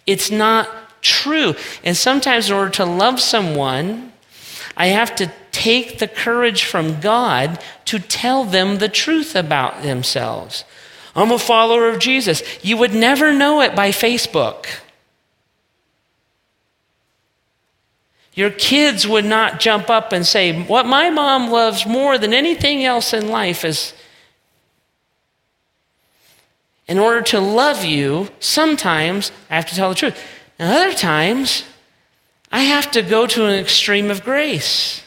[0.06, 0.68] It's not
[1.02, 1.56] true.
[1.84, 4.12] And sometimes, in order to love someone,
[4.76, 10.64] I have to take the courage from God to tell them the truth about themselves.
[11.16, 12.42] I'm a follower of Jesus.
[12.64, 14.66] You would never know it by Facebook.
[18.34, 22.84] Your kids would not jump up and say, What my mom loves more than anything
[22.84, 23.94] else in life is.
[26.88, 30.22] In order to love you, sometimes I have to tell the truth.
[30.60, 31.64] And other times,
[32.52, 35.04] I have to go to an extreme of grace.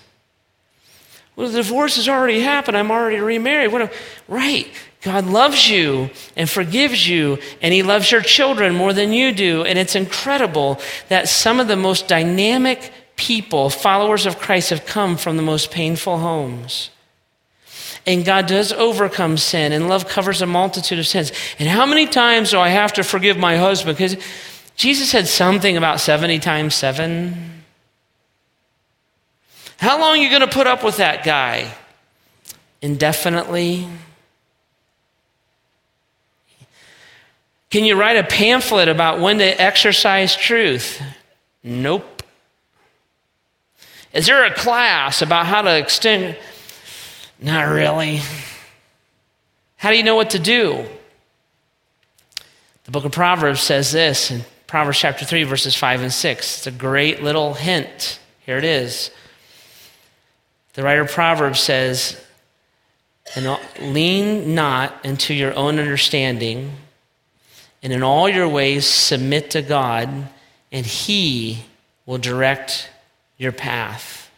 [1.37, 2.77] Well, the divorce has already happened.
[2.77, 3.73] I'm already remarried.
[3.73, 3.91] What a,
[4.29, 4.69] right.
[5.03, 9.65] God loves you and forgives you, and He loves your children more than you do.
[9.65, 15.17] And it's incredible that some of the most dynamic people, followers of Christ, have come
[15.17, 16.91] from the most painful homes.
[18.07, 21.33] And God does overcome sin, and love covers a multitude of sins.
[21.59, 23.97] And how many times do I have to forgive my husband?
[23.97, 24.17] Because
[24.77, 27.63] Jesus said something about 70 times 7.
[29.79, 31.73] How long are you going to put up with that guy?
[32.83, 33.89] Indefinitely?
[37.71, 41.03] Can you write a pamphlet about when to exercise truth?
[41.63, 42.14] Nope.
[44.15, 46.39] Is there a class about how to extend?
[47.41, 48.21] Not really.
[49.77, 50.87] How do you know what to do?
[52.85, 56.59] The book of Proverbs says this in Proverbs chapter 3, verses 5 and 6.
[56.59, 58.21] It's a great little hint.
[58.47, 59.11] Here it is.
[60.75, 62.25] The writer of Proverbs says,
[63.35, 66.73] and lean not into your own understanding,
[67.83, 70.29] and in all your ways submit to God,
[70.71, 71.65] and He
[72.07, 72.91] will direct
[73.37, 74.31] your path.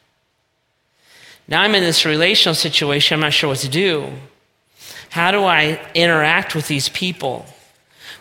[1.49, 4.13] Now I'm in this relational situation, I'm not sure what to do.
[5.11, 7.47] How do I interact with these people?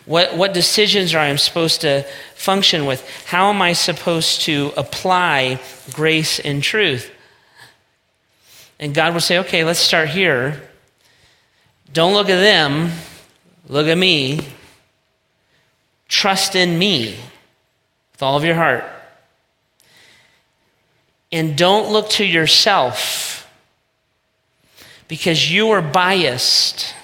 [0.04, 3.08] What, what decisions are I supposed to function with?
[3.26, 5.60] How am I supposed to apply
[5.92, 7.10] grace and truth?
[8.78, 10.62] And God will say, okay, let's start here.
[11.92, 12.92] Don't look at them,
[13.68, 14.46] look at me.
[16.08, 17.16] Trust in me
[18.12, 18.84] with all of your heart.
[21.32, 23.50] And don't look to yourself
[25.08, 26.94] because you are biased.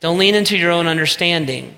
[0.00, 1.74] Don't lean into your own understanding.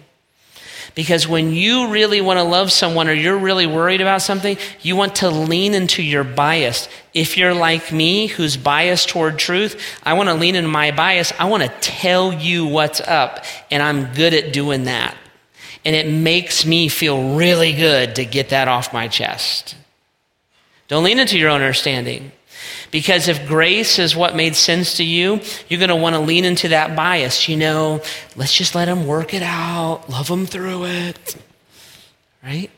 [0.94, 4.96] Because when you really want to love someone or you're really worried about something, you
[4.96, 6.88] want to lean into your bias.
[7.12, 11.34] If you're like me, who's biased toward truth, I want to lean into my bias.
[11.38, 15.14] I want to tell you what's up, and I'm good at doing that.
[15.84, 19.76] And it makes me feel really good to get that off my chest.
[20.88, 22.32] Don't lean into your own understanding.
[22.90, 26.44] Because if grace is what made sense to you, you're going to want to lean
[26.44, 27.48] into that bias.
[27.48, 28.02] You know,
[28.36, 31.36] let's just let them work it out, love them through it.
[32.42, 32.70] Right?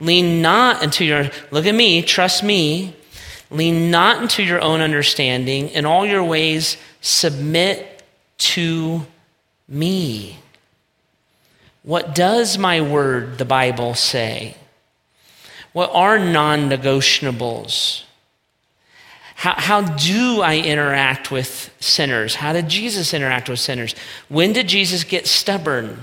[0.00, 2.96] Lean not into your, look at me, trust me.
[3.50, 5.68] Lean not into your own understanding.
[5.68, 8.02] In all your ways, submit
[8.38, 9.06] to
[9.68, 10.38] me.
[11.82, 14.56] What does my word, the Bible, say?
[15.72, 18.04] What are non negotiables?
[19.34, 22.36] How, how do I interact with sinners?
[22.36, 23.94] How did Jesus interact with sinners?
[24.28, 26.02] When did Jesus get stubborn?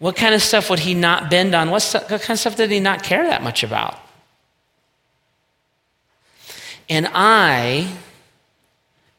[0.00, 1.70] What kind of stuff would he not bend on?
[1.70, 3.98] What, what kind of stuff did he not care that much about?
[6.88, 7.92] And I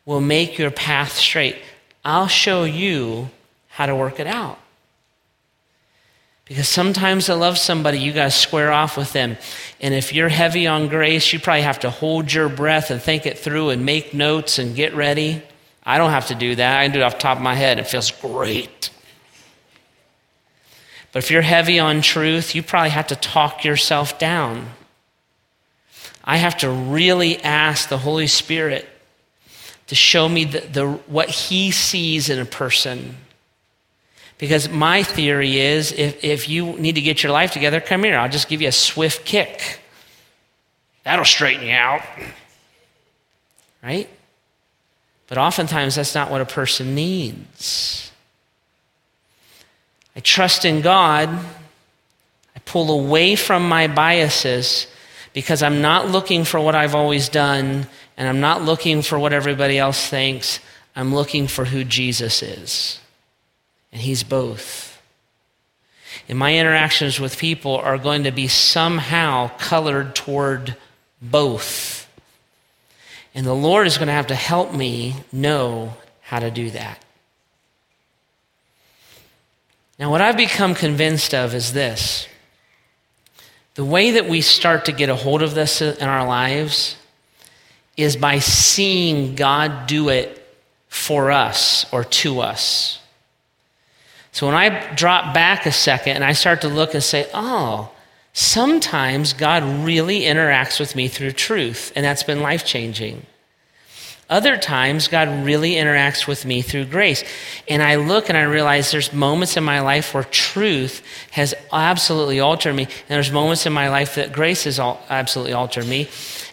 [0.05, 1.55] will make your path straight.
[2.03, 3.29] I'll show you
[3.69, 4.59] how to work it out.
[6.51, 9.37] Because sometimes to love somebody, you got to square off with them.
[9.79, 13.25] And if you're heavy on grace, you probably have to hold your breath and think
[13.25, 15.43] it through and make notes and get ready.
[15.81, 16.77] I don't have to do that.
[16.77, 17.79] I can do it off top of my head.
[17.79, 18.89] It feels great.
[21.13, 24.71] But if you're heavy on truth, you probably have to talk yourself down.
[26.21, 28.89] I have to really ask the Holy Spirit
[29.87, 33.15] to show me the, the, what He sees in a person
[34.41, 38.17] because my theory is if, if you need to get your life together, come here.
[38.17, 39.79] I'll just give you a swift kick.
[41.03, 42.01] That'll straighten you out.
[43.83, 44.09] Right?
[45.27, 48.11] But oftentimes, that's not what a person needs.
[50.15, 51.29] I trust in God.
[51.29, 54.87] I pull away from my biases
[55.33, 57.85] because I'm not looking for what I've always done
[58.17, 60.59] and I'm not looking for what everybody else thinks.
[60.95, 63.00] I'm looking for who Jesus is
[63.91, 65.01] and He's both.
[66.27, 70.75] And my interactions with people are going to be somehow colored toward
[71.21, 72.09] both.
[73.33, 77.03] And the Lord is going to have to help me know how to do that.
[79.97, 82.27] Now, what I've become convinced of is this
[83.75, 86.97] the way that we start to get a hold of this in our lives
[87.95, 90.37] is by seeing God do it
[90.89, 92.99] for us or to us.
[94.31, 97.91] So when I drop back a second and I start to look and say, oh,
[98.33, 103.25] sometimes God really interacts with me through truth, and that's been life changing.
[104.29, 107.25] Other times, God really interacts with me through grace.
[107.67, 112.39] And I look and I realize there's moments in my life where truth has absolutely
[112.39, 112.83] altered me.
[112.83, 116.07] And there's moments in my life that grace has absolutely altered me.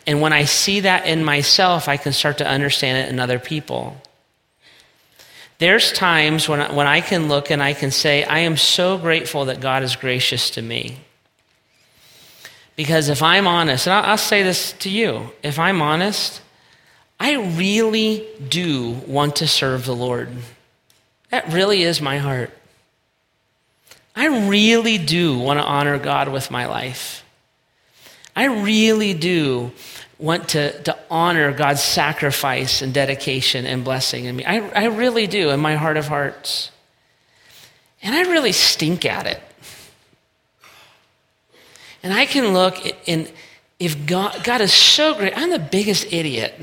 [0.09, 3.39] And when I see that in myself, I can start to understand it in other
[3.39, 3.97] people.
[5.59, 8.97] There's times when I, when I can look and I can say, I am so
[8.97, 10.99] grateful that God is gracious to me.
[12.77, 16.41] Because if I'm honest, and I'll, I'll say this to you, if I'm honest,
[17.19, 20.29] I really do want to serve the Lord.
[21.31, 22.53] That really is my heart.
[24.15, 27.25] I really do want to honor God with my life.
[28.35, 29.73] I really do
[30.19, 34.45] want to, to honor God's sacrifice and dedication and blessing in me.
[34.45, 36.71] I, I really do in my heart of hearts.
[38.03, 39.43] And I really stink at it.
[42.03, 42.77] And I can look
[43.09, 43.31] and
[43.79, 46.55] if God, God is so great, I'm the biggest idiot.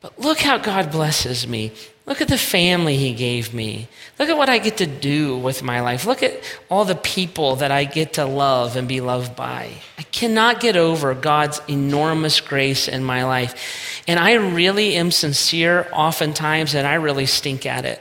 [0.00, 1.72] But look how God blesses me.
[2.06, 3.88] Look at the family He gave me.
[4.18, 6.06] Look at what I get to do with my life.
[6.06, 9.70] Look at all the people that I get to love and be loved by.
[9.98, 14.02] I cannot get over God's enormous grace in my life.
[14.08, 18.00] And I really am sincere oftentimes, and I really stink at it.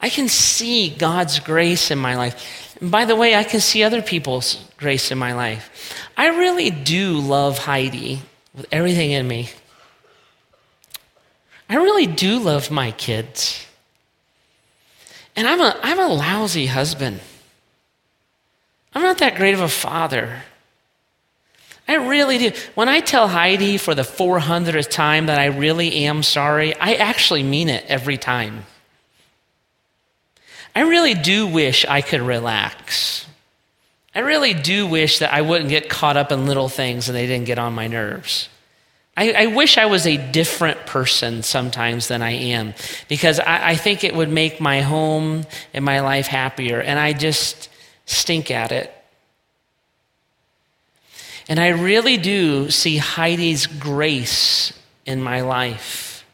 [0.00, 2.76] I can see God's grace in my life.
[2.80, 5.94] And by the way, I can see other people's grace in my life.
[6.16, 8.20] I really do love Heidi
[8.54, 9.48] with everything in me.
[11.68, 13.66] I really do love my kids.
[15.34, 17.20] And I'm a, I'm a lousy husband.
[18.94, 20.42] I'm not that great of a father.
[21.88, 22.52] I really do.
[22.74, 27.42] When I tell Heidi for the 400th time that I really am sorry, I actually
[27.42, 28.64] mean it every time.
[30.74, 33.26] I really do wish I could relax.
[34.14, 37.26] I really do wish that I wouldn't get caught up in little things and they
[37.26, 38.48] didn't get on my nerves.
[39.16, 42.74] I, I, wish I was a different person sometimes than I am
[43.08, 47.14] because I, I think it would make my home and my life happier, and I
[47.14, 47.70] just
[48.04, 48.92] stink at it.
[51.48, 54.72] And I really do see Heidi's grace
[55.06, 56.24] in my life.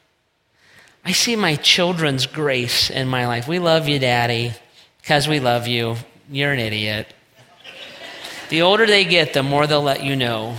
[1.05, 3.47] I see my children's grace in my life.
[3.47, 4.55] We love you, Daddy,
[5.01, 5.97] because we love you.
[6.31, 7.13] You're an idiot.
[8.49, 10.57] The older they get, the more they'll let you know.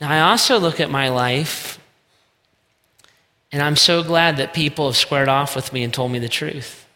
[0.00, 1.78] Now, I also look at my life,
[3.52, 6.28] and I'm so glad that people have squared off with me and told me the
[6.28, 6.86] truth.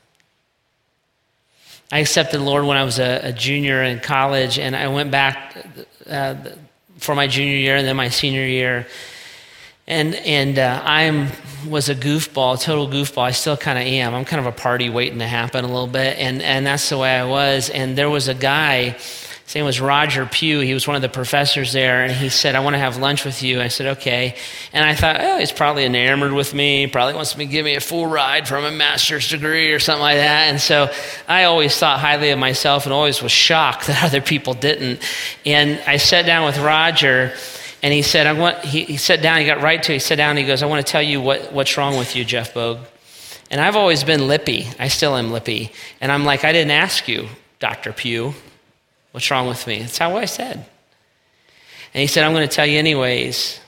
[1.91, 5.11] I accepted the Lord when I was a, a junior in college, and I went
[5.11, 5.57] back
[6.09, 6.35] uh,
[6.99, 8.87] for my junior year and then my senior year.
[9.87, 11.33] And, and uh, I
[11.67, 13.23] was a goofball, total goofball.
[13.23, 14.15] I still kind of am.
[14.15, 16.19] I'm kind of a party waiting to happen a little bit.
[16.19, 17.71] And, and that's the way I was.
[17.71, 18.99] And there was a guy,
[19.49, 20.61] his name was Roger Peugh.
[20.61, 22.05] He was one of the professors there.
[22.05, 23.63] And he said, I want to have lunch with you.
[23.63, 24.37] I said, okay.
[24.75, 26.87] And I thought, oh, he's probably enamored with me.
[26.87, 30.03] Probably wants me to give me a full ride from a master's degree or something
[30.03, 30.49] like that.
[30.49, 30.93] And so
[31.27, 35.03] I always thought highly of myself and always was shocked that other people didn't.
[35.47, 37.33] And I sat down with Roger.
[37.83, 39.95] And he said, I want, he, he sat down, he got right to it.
[39.95, 42.23] He sat down, he goes, I want to tell you what, what's wrong with you,
[42.23, 42.81] Jeff Bogue.
[43.51, 44.67] And I've always been lippy.
[44.79, 45.73] I still am lippy.
[46.03, 47.29] And I'm like, I didn't ask you,
[47.61, 47.95] Dr.
[47.95, 48.35] Peugh,
[49.13, 49.81] what's wrong with me?
[49.81, 50.65] That's how I said.
[51.95, 53.61] And he said, I'm going to tell you anyways.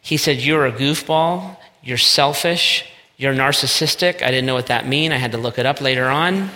[0.00, 1.56] He said, You're a goofball.
[1.82, 2.84] You're selfish.
[3.16, 4.22] You're narcissistic.
[4.22, 5.12] I didn't know what that meant.
[5.12, 6.50] I had to look it up later on.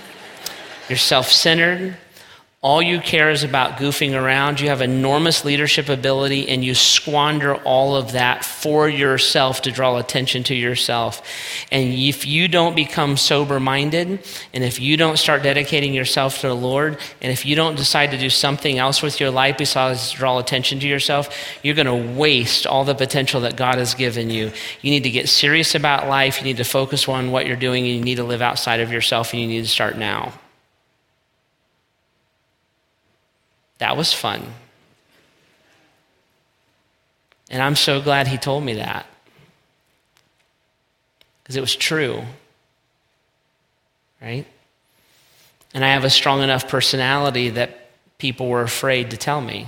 [0.88, 1.96] You're self centered.
[2.66, 4.58] All you care is about goofing around.
[4.58, 9.98] You have enormous leadership ability, and you squander all of that for yourself to draw
[9.98, 11.22] attention to yourself.
[11.70, 14.18] And if you don't become sober minded,
[14.52, 18.10] and if you don't start dedicating yourself to the Lord, and if you don't decide
[18.10, 21.28] to do something else with your life besides draw attention to yourself,
[21.62, 24.50] you're going to waste all the potential that God has given you.
[24.82, 26.38] You need to get serious about life.
[26.38, 28.90] You need to focus on what you're doing, and you need to live outside of
[28.90, 30.32] yourself, and you need to start now.
[33.78, 34.42] That was fun.
[37.50, 39.06] And I'm so glad he told me that.
[41.42, 42.22] Because it was true.
[44.20, 44.46] Right?
[45.74, 49.66] And I have a strong enough personality that people were afraid to tell me.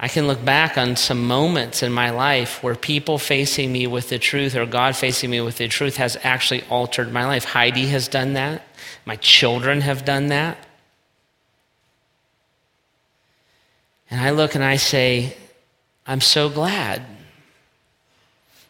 [0.00, 4.08] I can look back on some moments in my life where people facing me with
[4.08, 7.44] the truth or God facing me with the truth has actually altered my life.
[7.44, 8.62] Heidi has done that.
[9.04, 10.67] My children have done that.
[14.10, 15.36] And I look and I say,
[16.06, 17.02] I'm so glad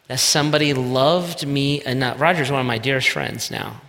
[0.07, 2.19] that somebody loved me enough.
[2.19, 3.81] Roger's one of my dearest friends now.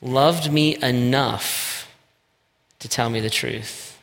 [0.00, 1.92] Loved me enough
[2.80, 3.98] to tell me the truth.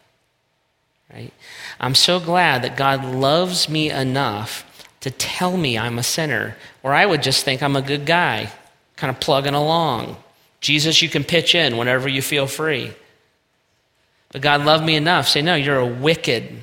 [1.14, 1.34] Right?
[1.80, 4.66] I'm so glad that God loves me enough
[5.02, 8.52] to tell me I'm a sinner, or I would just think I'm a good guy,
[8.96, 10.16] kind of plugging along.
[10.62, 12.94] Jesus, you can pitch in whenever you feel free.
[14.34, 15.28] But God loved me enough.
[15.28, 16.60] Say, no, you're a wicked,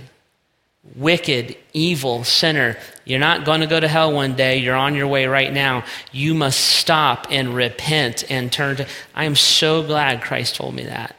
[0.97, 2.77] wicked, evil sinner.
[3.05, 4.59] You're not going to go to hell one day.
[4.59, 5.85] You're on your way right now.
[6.13, 8.89] You must stop and repent and turn to.
[9.15, 11.15] I am so glad Christ told me that.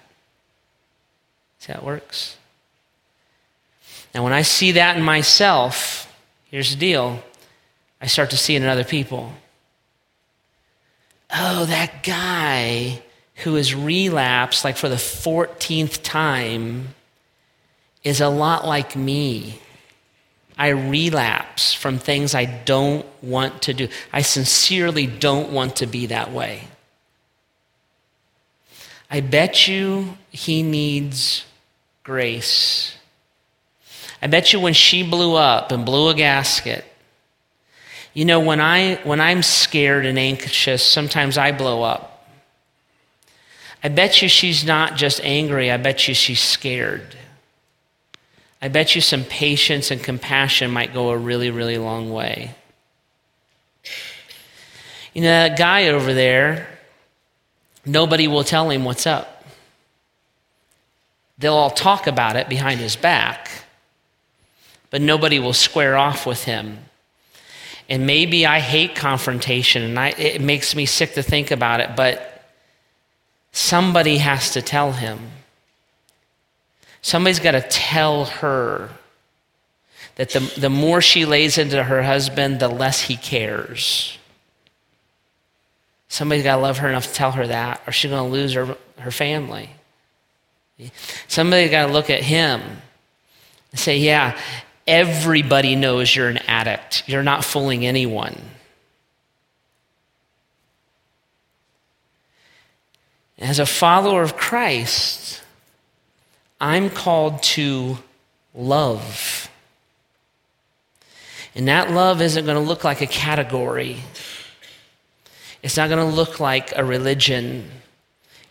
[1.60, 2.38] See how it works?
[4.14, 6.14] Now, when I see that in myself,
[6.50, 7.24] here's the deal
[8.02, 9.32] I start to see it in other people.
[11.34, 13.04] Oh, that guy
[13.36, 16.90] who has relapsed like for the 14th time
[18.04, 19.60] is a lot like me.
[20.58, 23.88] I relapse from things I don't want to do.
[24.14, 26.68] I sincerely don't want to be that way.
[29.10, 31.46] I bet you he needs
[32.04, 32.96] grace.
[34.22, 36.86] I bet you when she blew up and blew a gasket,
[38.14, 42.11] you know, when, I, when I'm scared and anxious, sometimes I blow up.
[43.84, 47.16] I bet you she's not just angry, I bet you she's scared.
[48.62, 52.54] I bet you some patience and compassion might go a really, really long way.
[55.14, 56.68] You know, that guy over there,
[57.86, 59.46] nobody will tell him what's up.
[61.40, 63.50] They'll all talk about it behind his back,
[64.92, 66.78] but nobody will square off with him.
[67.90, 71.96] And maybe I hate confrontation and I, it makes me sick to think about it,
[71.96, 72.31] but
[73.52, 75.20] Somebody has to tell him.
[77.02, 78.90] Somebody's got to tell her
[80.16, 84.18] that the, the more she lays into her husband, the less he cares.
[86.08, 88.54] Somebody's got to love her enough to tell her that, or she's going to lose
[88.54, 89.70] her, her family.
[91.28, 92.62] Somebody's got to look at him
[93.72, 94.40] and say, Yeah,
[94.88, 97.04] everybody knows you're an addict.
[97.08, 98.36] You're not fooling anyone.
[103.42, 105.42] As a follower of Christ,
[106.60, 107.98] I'm called to
[108.54, 109.50] love.
[111.56, 113.98] And that love isn't going to look like a category.
[115.64, 117.70] It's not going to look like a religion.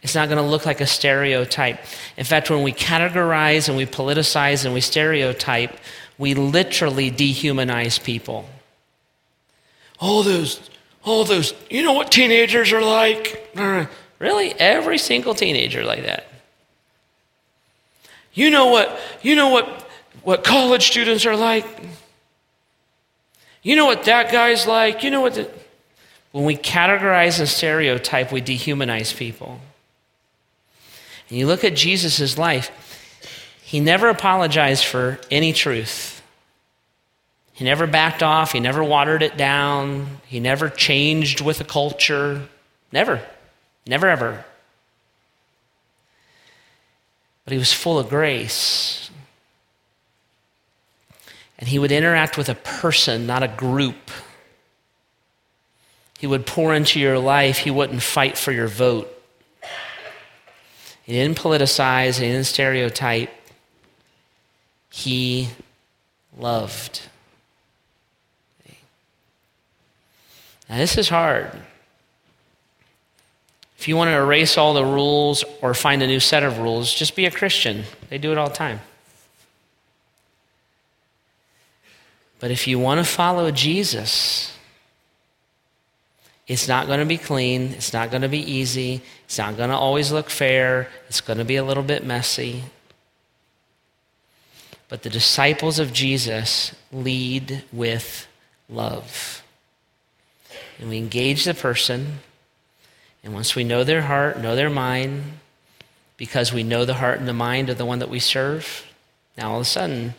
[0.03, 1.79] It's not going to look like a stereotype.
[2.17, 5.77] In fact, when we categorize and we politicize and we stereotype,
[6.19, 8.49] we literally dehumanize people.
[10.01, 10.69] All those,
[11.05, 13.55] all those, you know what teenagers are like?
[14.21, 14.53] Really?
[14.53, 16.29] Every single teenager like that.
[18.33, 19.67] You know what, you know what,
[20.23, 21.67] what college students are like?
[23.63, 25.03] You know what that guy's like?
[25.03, 25.51] You know what the.
[26.33, 29.59] When we categorize and stereotype, we dehumanize people.
[31.29, 32.71] And you look at Jesus' life,
[33.63, 36.23] he never apologized for any truth.
[37.53, 38.53] He never backed off.
[38.53, 40.21] He never watered it down.
[40.27, 42.49] He never changed with the culture.
[42.93, 43.23] Never.
[43.87, 44.45] Never, ever.
[47.45, 49.11] But he was full of grace.
[51.59, 54.11] And he would interact with a person, not a group.
[56.19, 57.59] He would pour into your life.
[57.59, 59.17] He wouldn't fight for your vote.
[61.03, 63.31] He didn't politicize, he didn't stereotype.
[64.91, 65.49] He
[66.39, 67.09] loved.
[70.69, 71.51] Now, this is hard.
[73.81, 76.93] If you want to erase all the rules or find a new set of rules,
[76.93, 77.85] just be a Christian.
[78.11, 78.81] They do it all the time.
[82.41, 84.55] But if you want to follow Jesus,
[86.47, 87.73] it's not going to be clean.
[87.73, 89.01] It's not going to be easy.
[89.25, 90.91] It's not going to always look fair.
[91.09, 92.65] It's going to be a little bit messy.
[94.91, 98.27] But the disciples of Jesus lead with
[98.69, 99.43] love.
[100.79, 102.19] And we engage the person.
[103.23, 105.23] And once we know their heart, know their mind,
[106.17, 108.87] because we know the heart and the mind of the one that we serve,
[109.37, 110.15] now all of a sudden,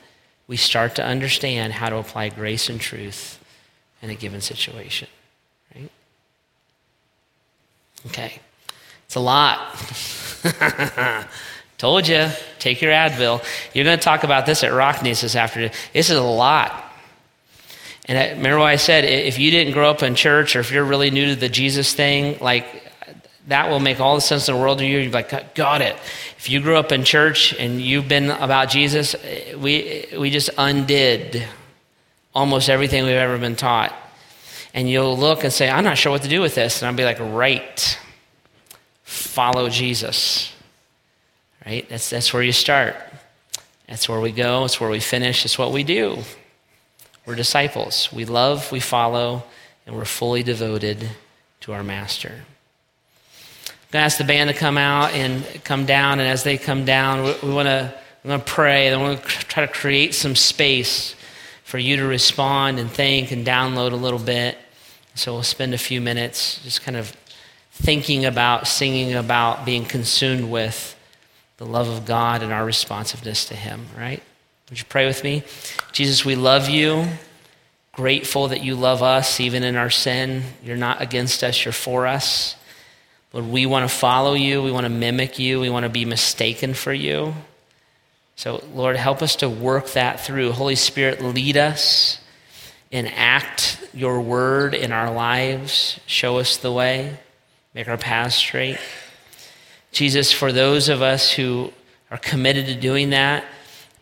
[0.47, 3.39] we start to understand how to apply grace and truth
[4.01, 5.07] in a given situation.
[5.75, 5.91] Right?
[8.07, 8.39] Okay.
[9.05, 9.75] It's a lot.
[11.77, 12.29] Told you,
[12.59, 13.43] take your Advil.
[13.73, 15.71] You're going to talk about this at Rockne's this afternoon.
[15.93, 16.93] This is a lot.
[18.05, 20.71] And I, remember what I said if you didn't grow up in church or if
[20.71, 22.90] you're really new to the Jesus thing, like
[23.47, 24.99] that will make all the sense in the world to you.
[24.99, 25.95] You're like, got it.
[26.37, 29.15] If you grew up in church and you've been about Jesus,
[29.57, 31.47] we, we just undid
[32.33, 33.93] almost everything we've ever been taught.
[34.73, 36.81] And you'll look and say, I'm not sure what to do with this.
[36.81, 37.99] And I'll be like, right.
[39.03, 40.53] Follow Jesus.
[41.65, 41.87] Right?
[41.89, 42.95] That's, that's where you start.
[43.87, 44.63] That's where we go.
[44.63, 45.43] It's where we finish.
[45.43, 46.19] It's what we do.
[47.25, 48.11] We're disciples.
[48.13, 49.43] We love, we follow,
[49.85, 51.09] and we're fully devoted
[51.61, 52.45] to our master.
[53.91, 56.19] Going to ask the band to come out and come down.
[56.19, 58.87] And as they come down, we, we want to we want to pray.
[58.87, 61.15] And we want to try to create some space
[61.63, 64.57] for you to respond and think and download a little bit.
[65.15, 67.15] So we'll spend a few minutes just kind of
[67.71, 70.95] thinking about, singing about, being consumed with
[71.57, 74.23] the love of God and our responsiveness to Him, right?
[74.69, 75.43] Would you pray with me?
[75.91, 77.05] Jesus, we love you.
[77.91, 80.43] Grateful that you love us even in our sin.
[80.63, 82.55] You're not against us, you're for us.
[83.34, 84.61] Lord, we want to follow you.
[84.61, 85.59] We want to mimic you.
[85.59, 87.34] We want to be mistaken for you.
[88.36, 90.51] So, Lord, help us to work that through.
[90.51, 92.19] Holy Spirit, lead us,
[92.89, 95.99] enact your word in our lives.
[96.07, 97.19] Show us the way,
[97.73, 98.79] make our paths straight.
[99.91, 101.71] Jesus, for those of us who
[102.09, 103.45] are committed to doing that,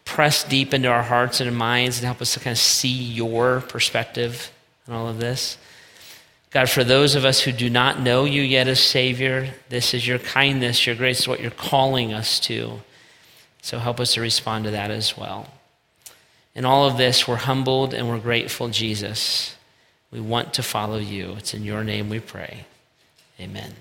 [0.06, 3.62] press deep into our hearts and minds and help us to kind of see your
[3.62, 4.52] perspective
[4.88, 5.58] on all of this.
[6.52, 10.08] God, for those of us who do not know you yet as Savior, this is
[10.08, 12.82] your kindness, your grace, what you're calling us to.
[13.62, 15.48] So help us to respond to that as well.
[16.56, 19.56] In all of this, we're humbled and we're grateful, Jesus.
[20.12, 21.36] We want to follow you.
[21.38, 22.66] It's in your name we pray.
[23.40, 23.76] Amen.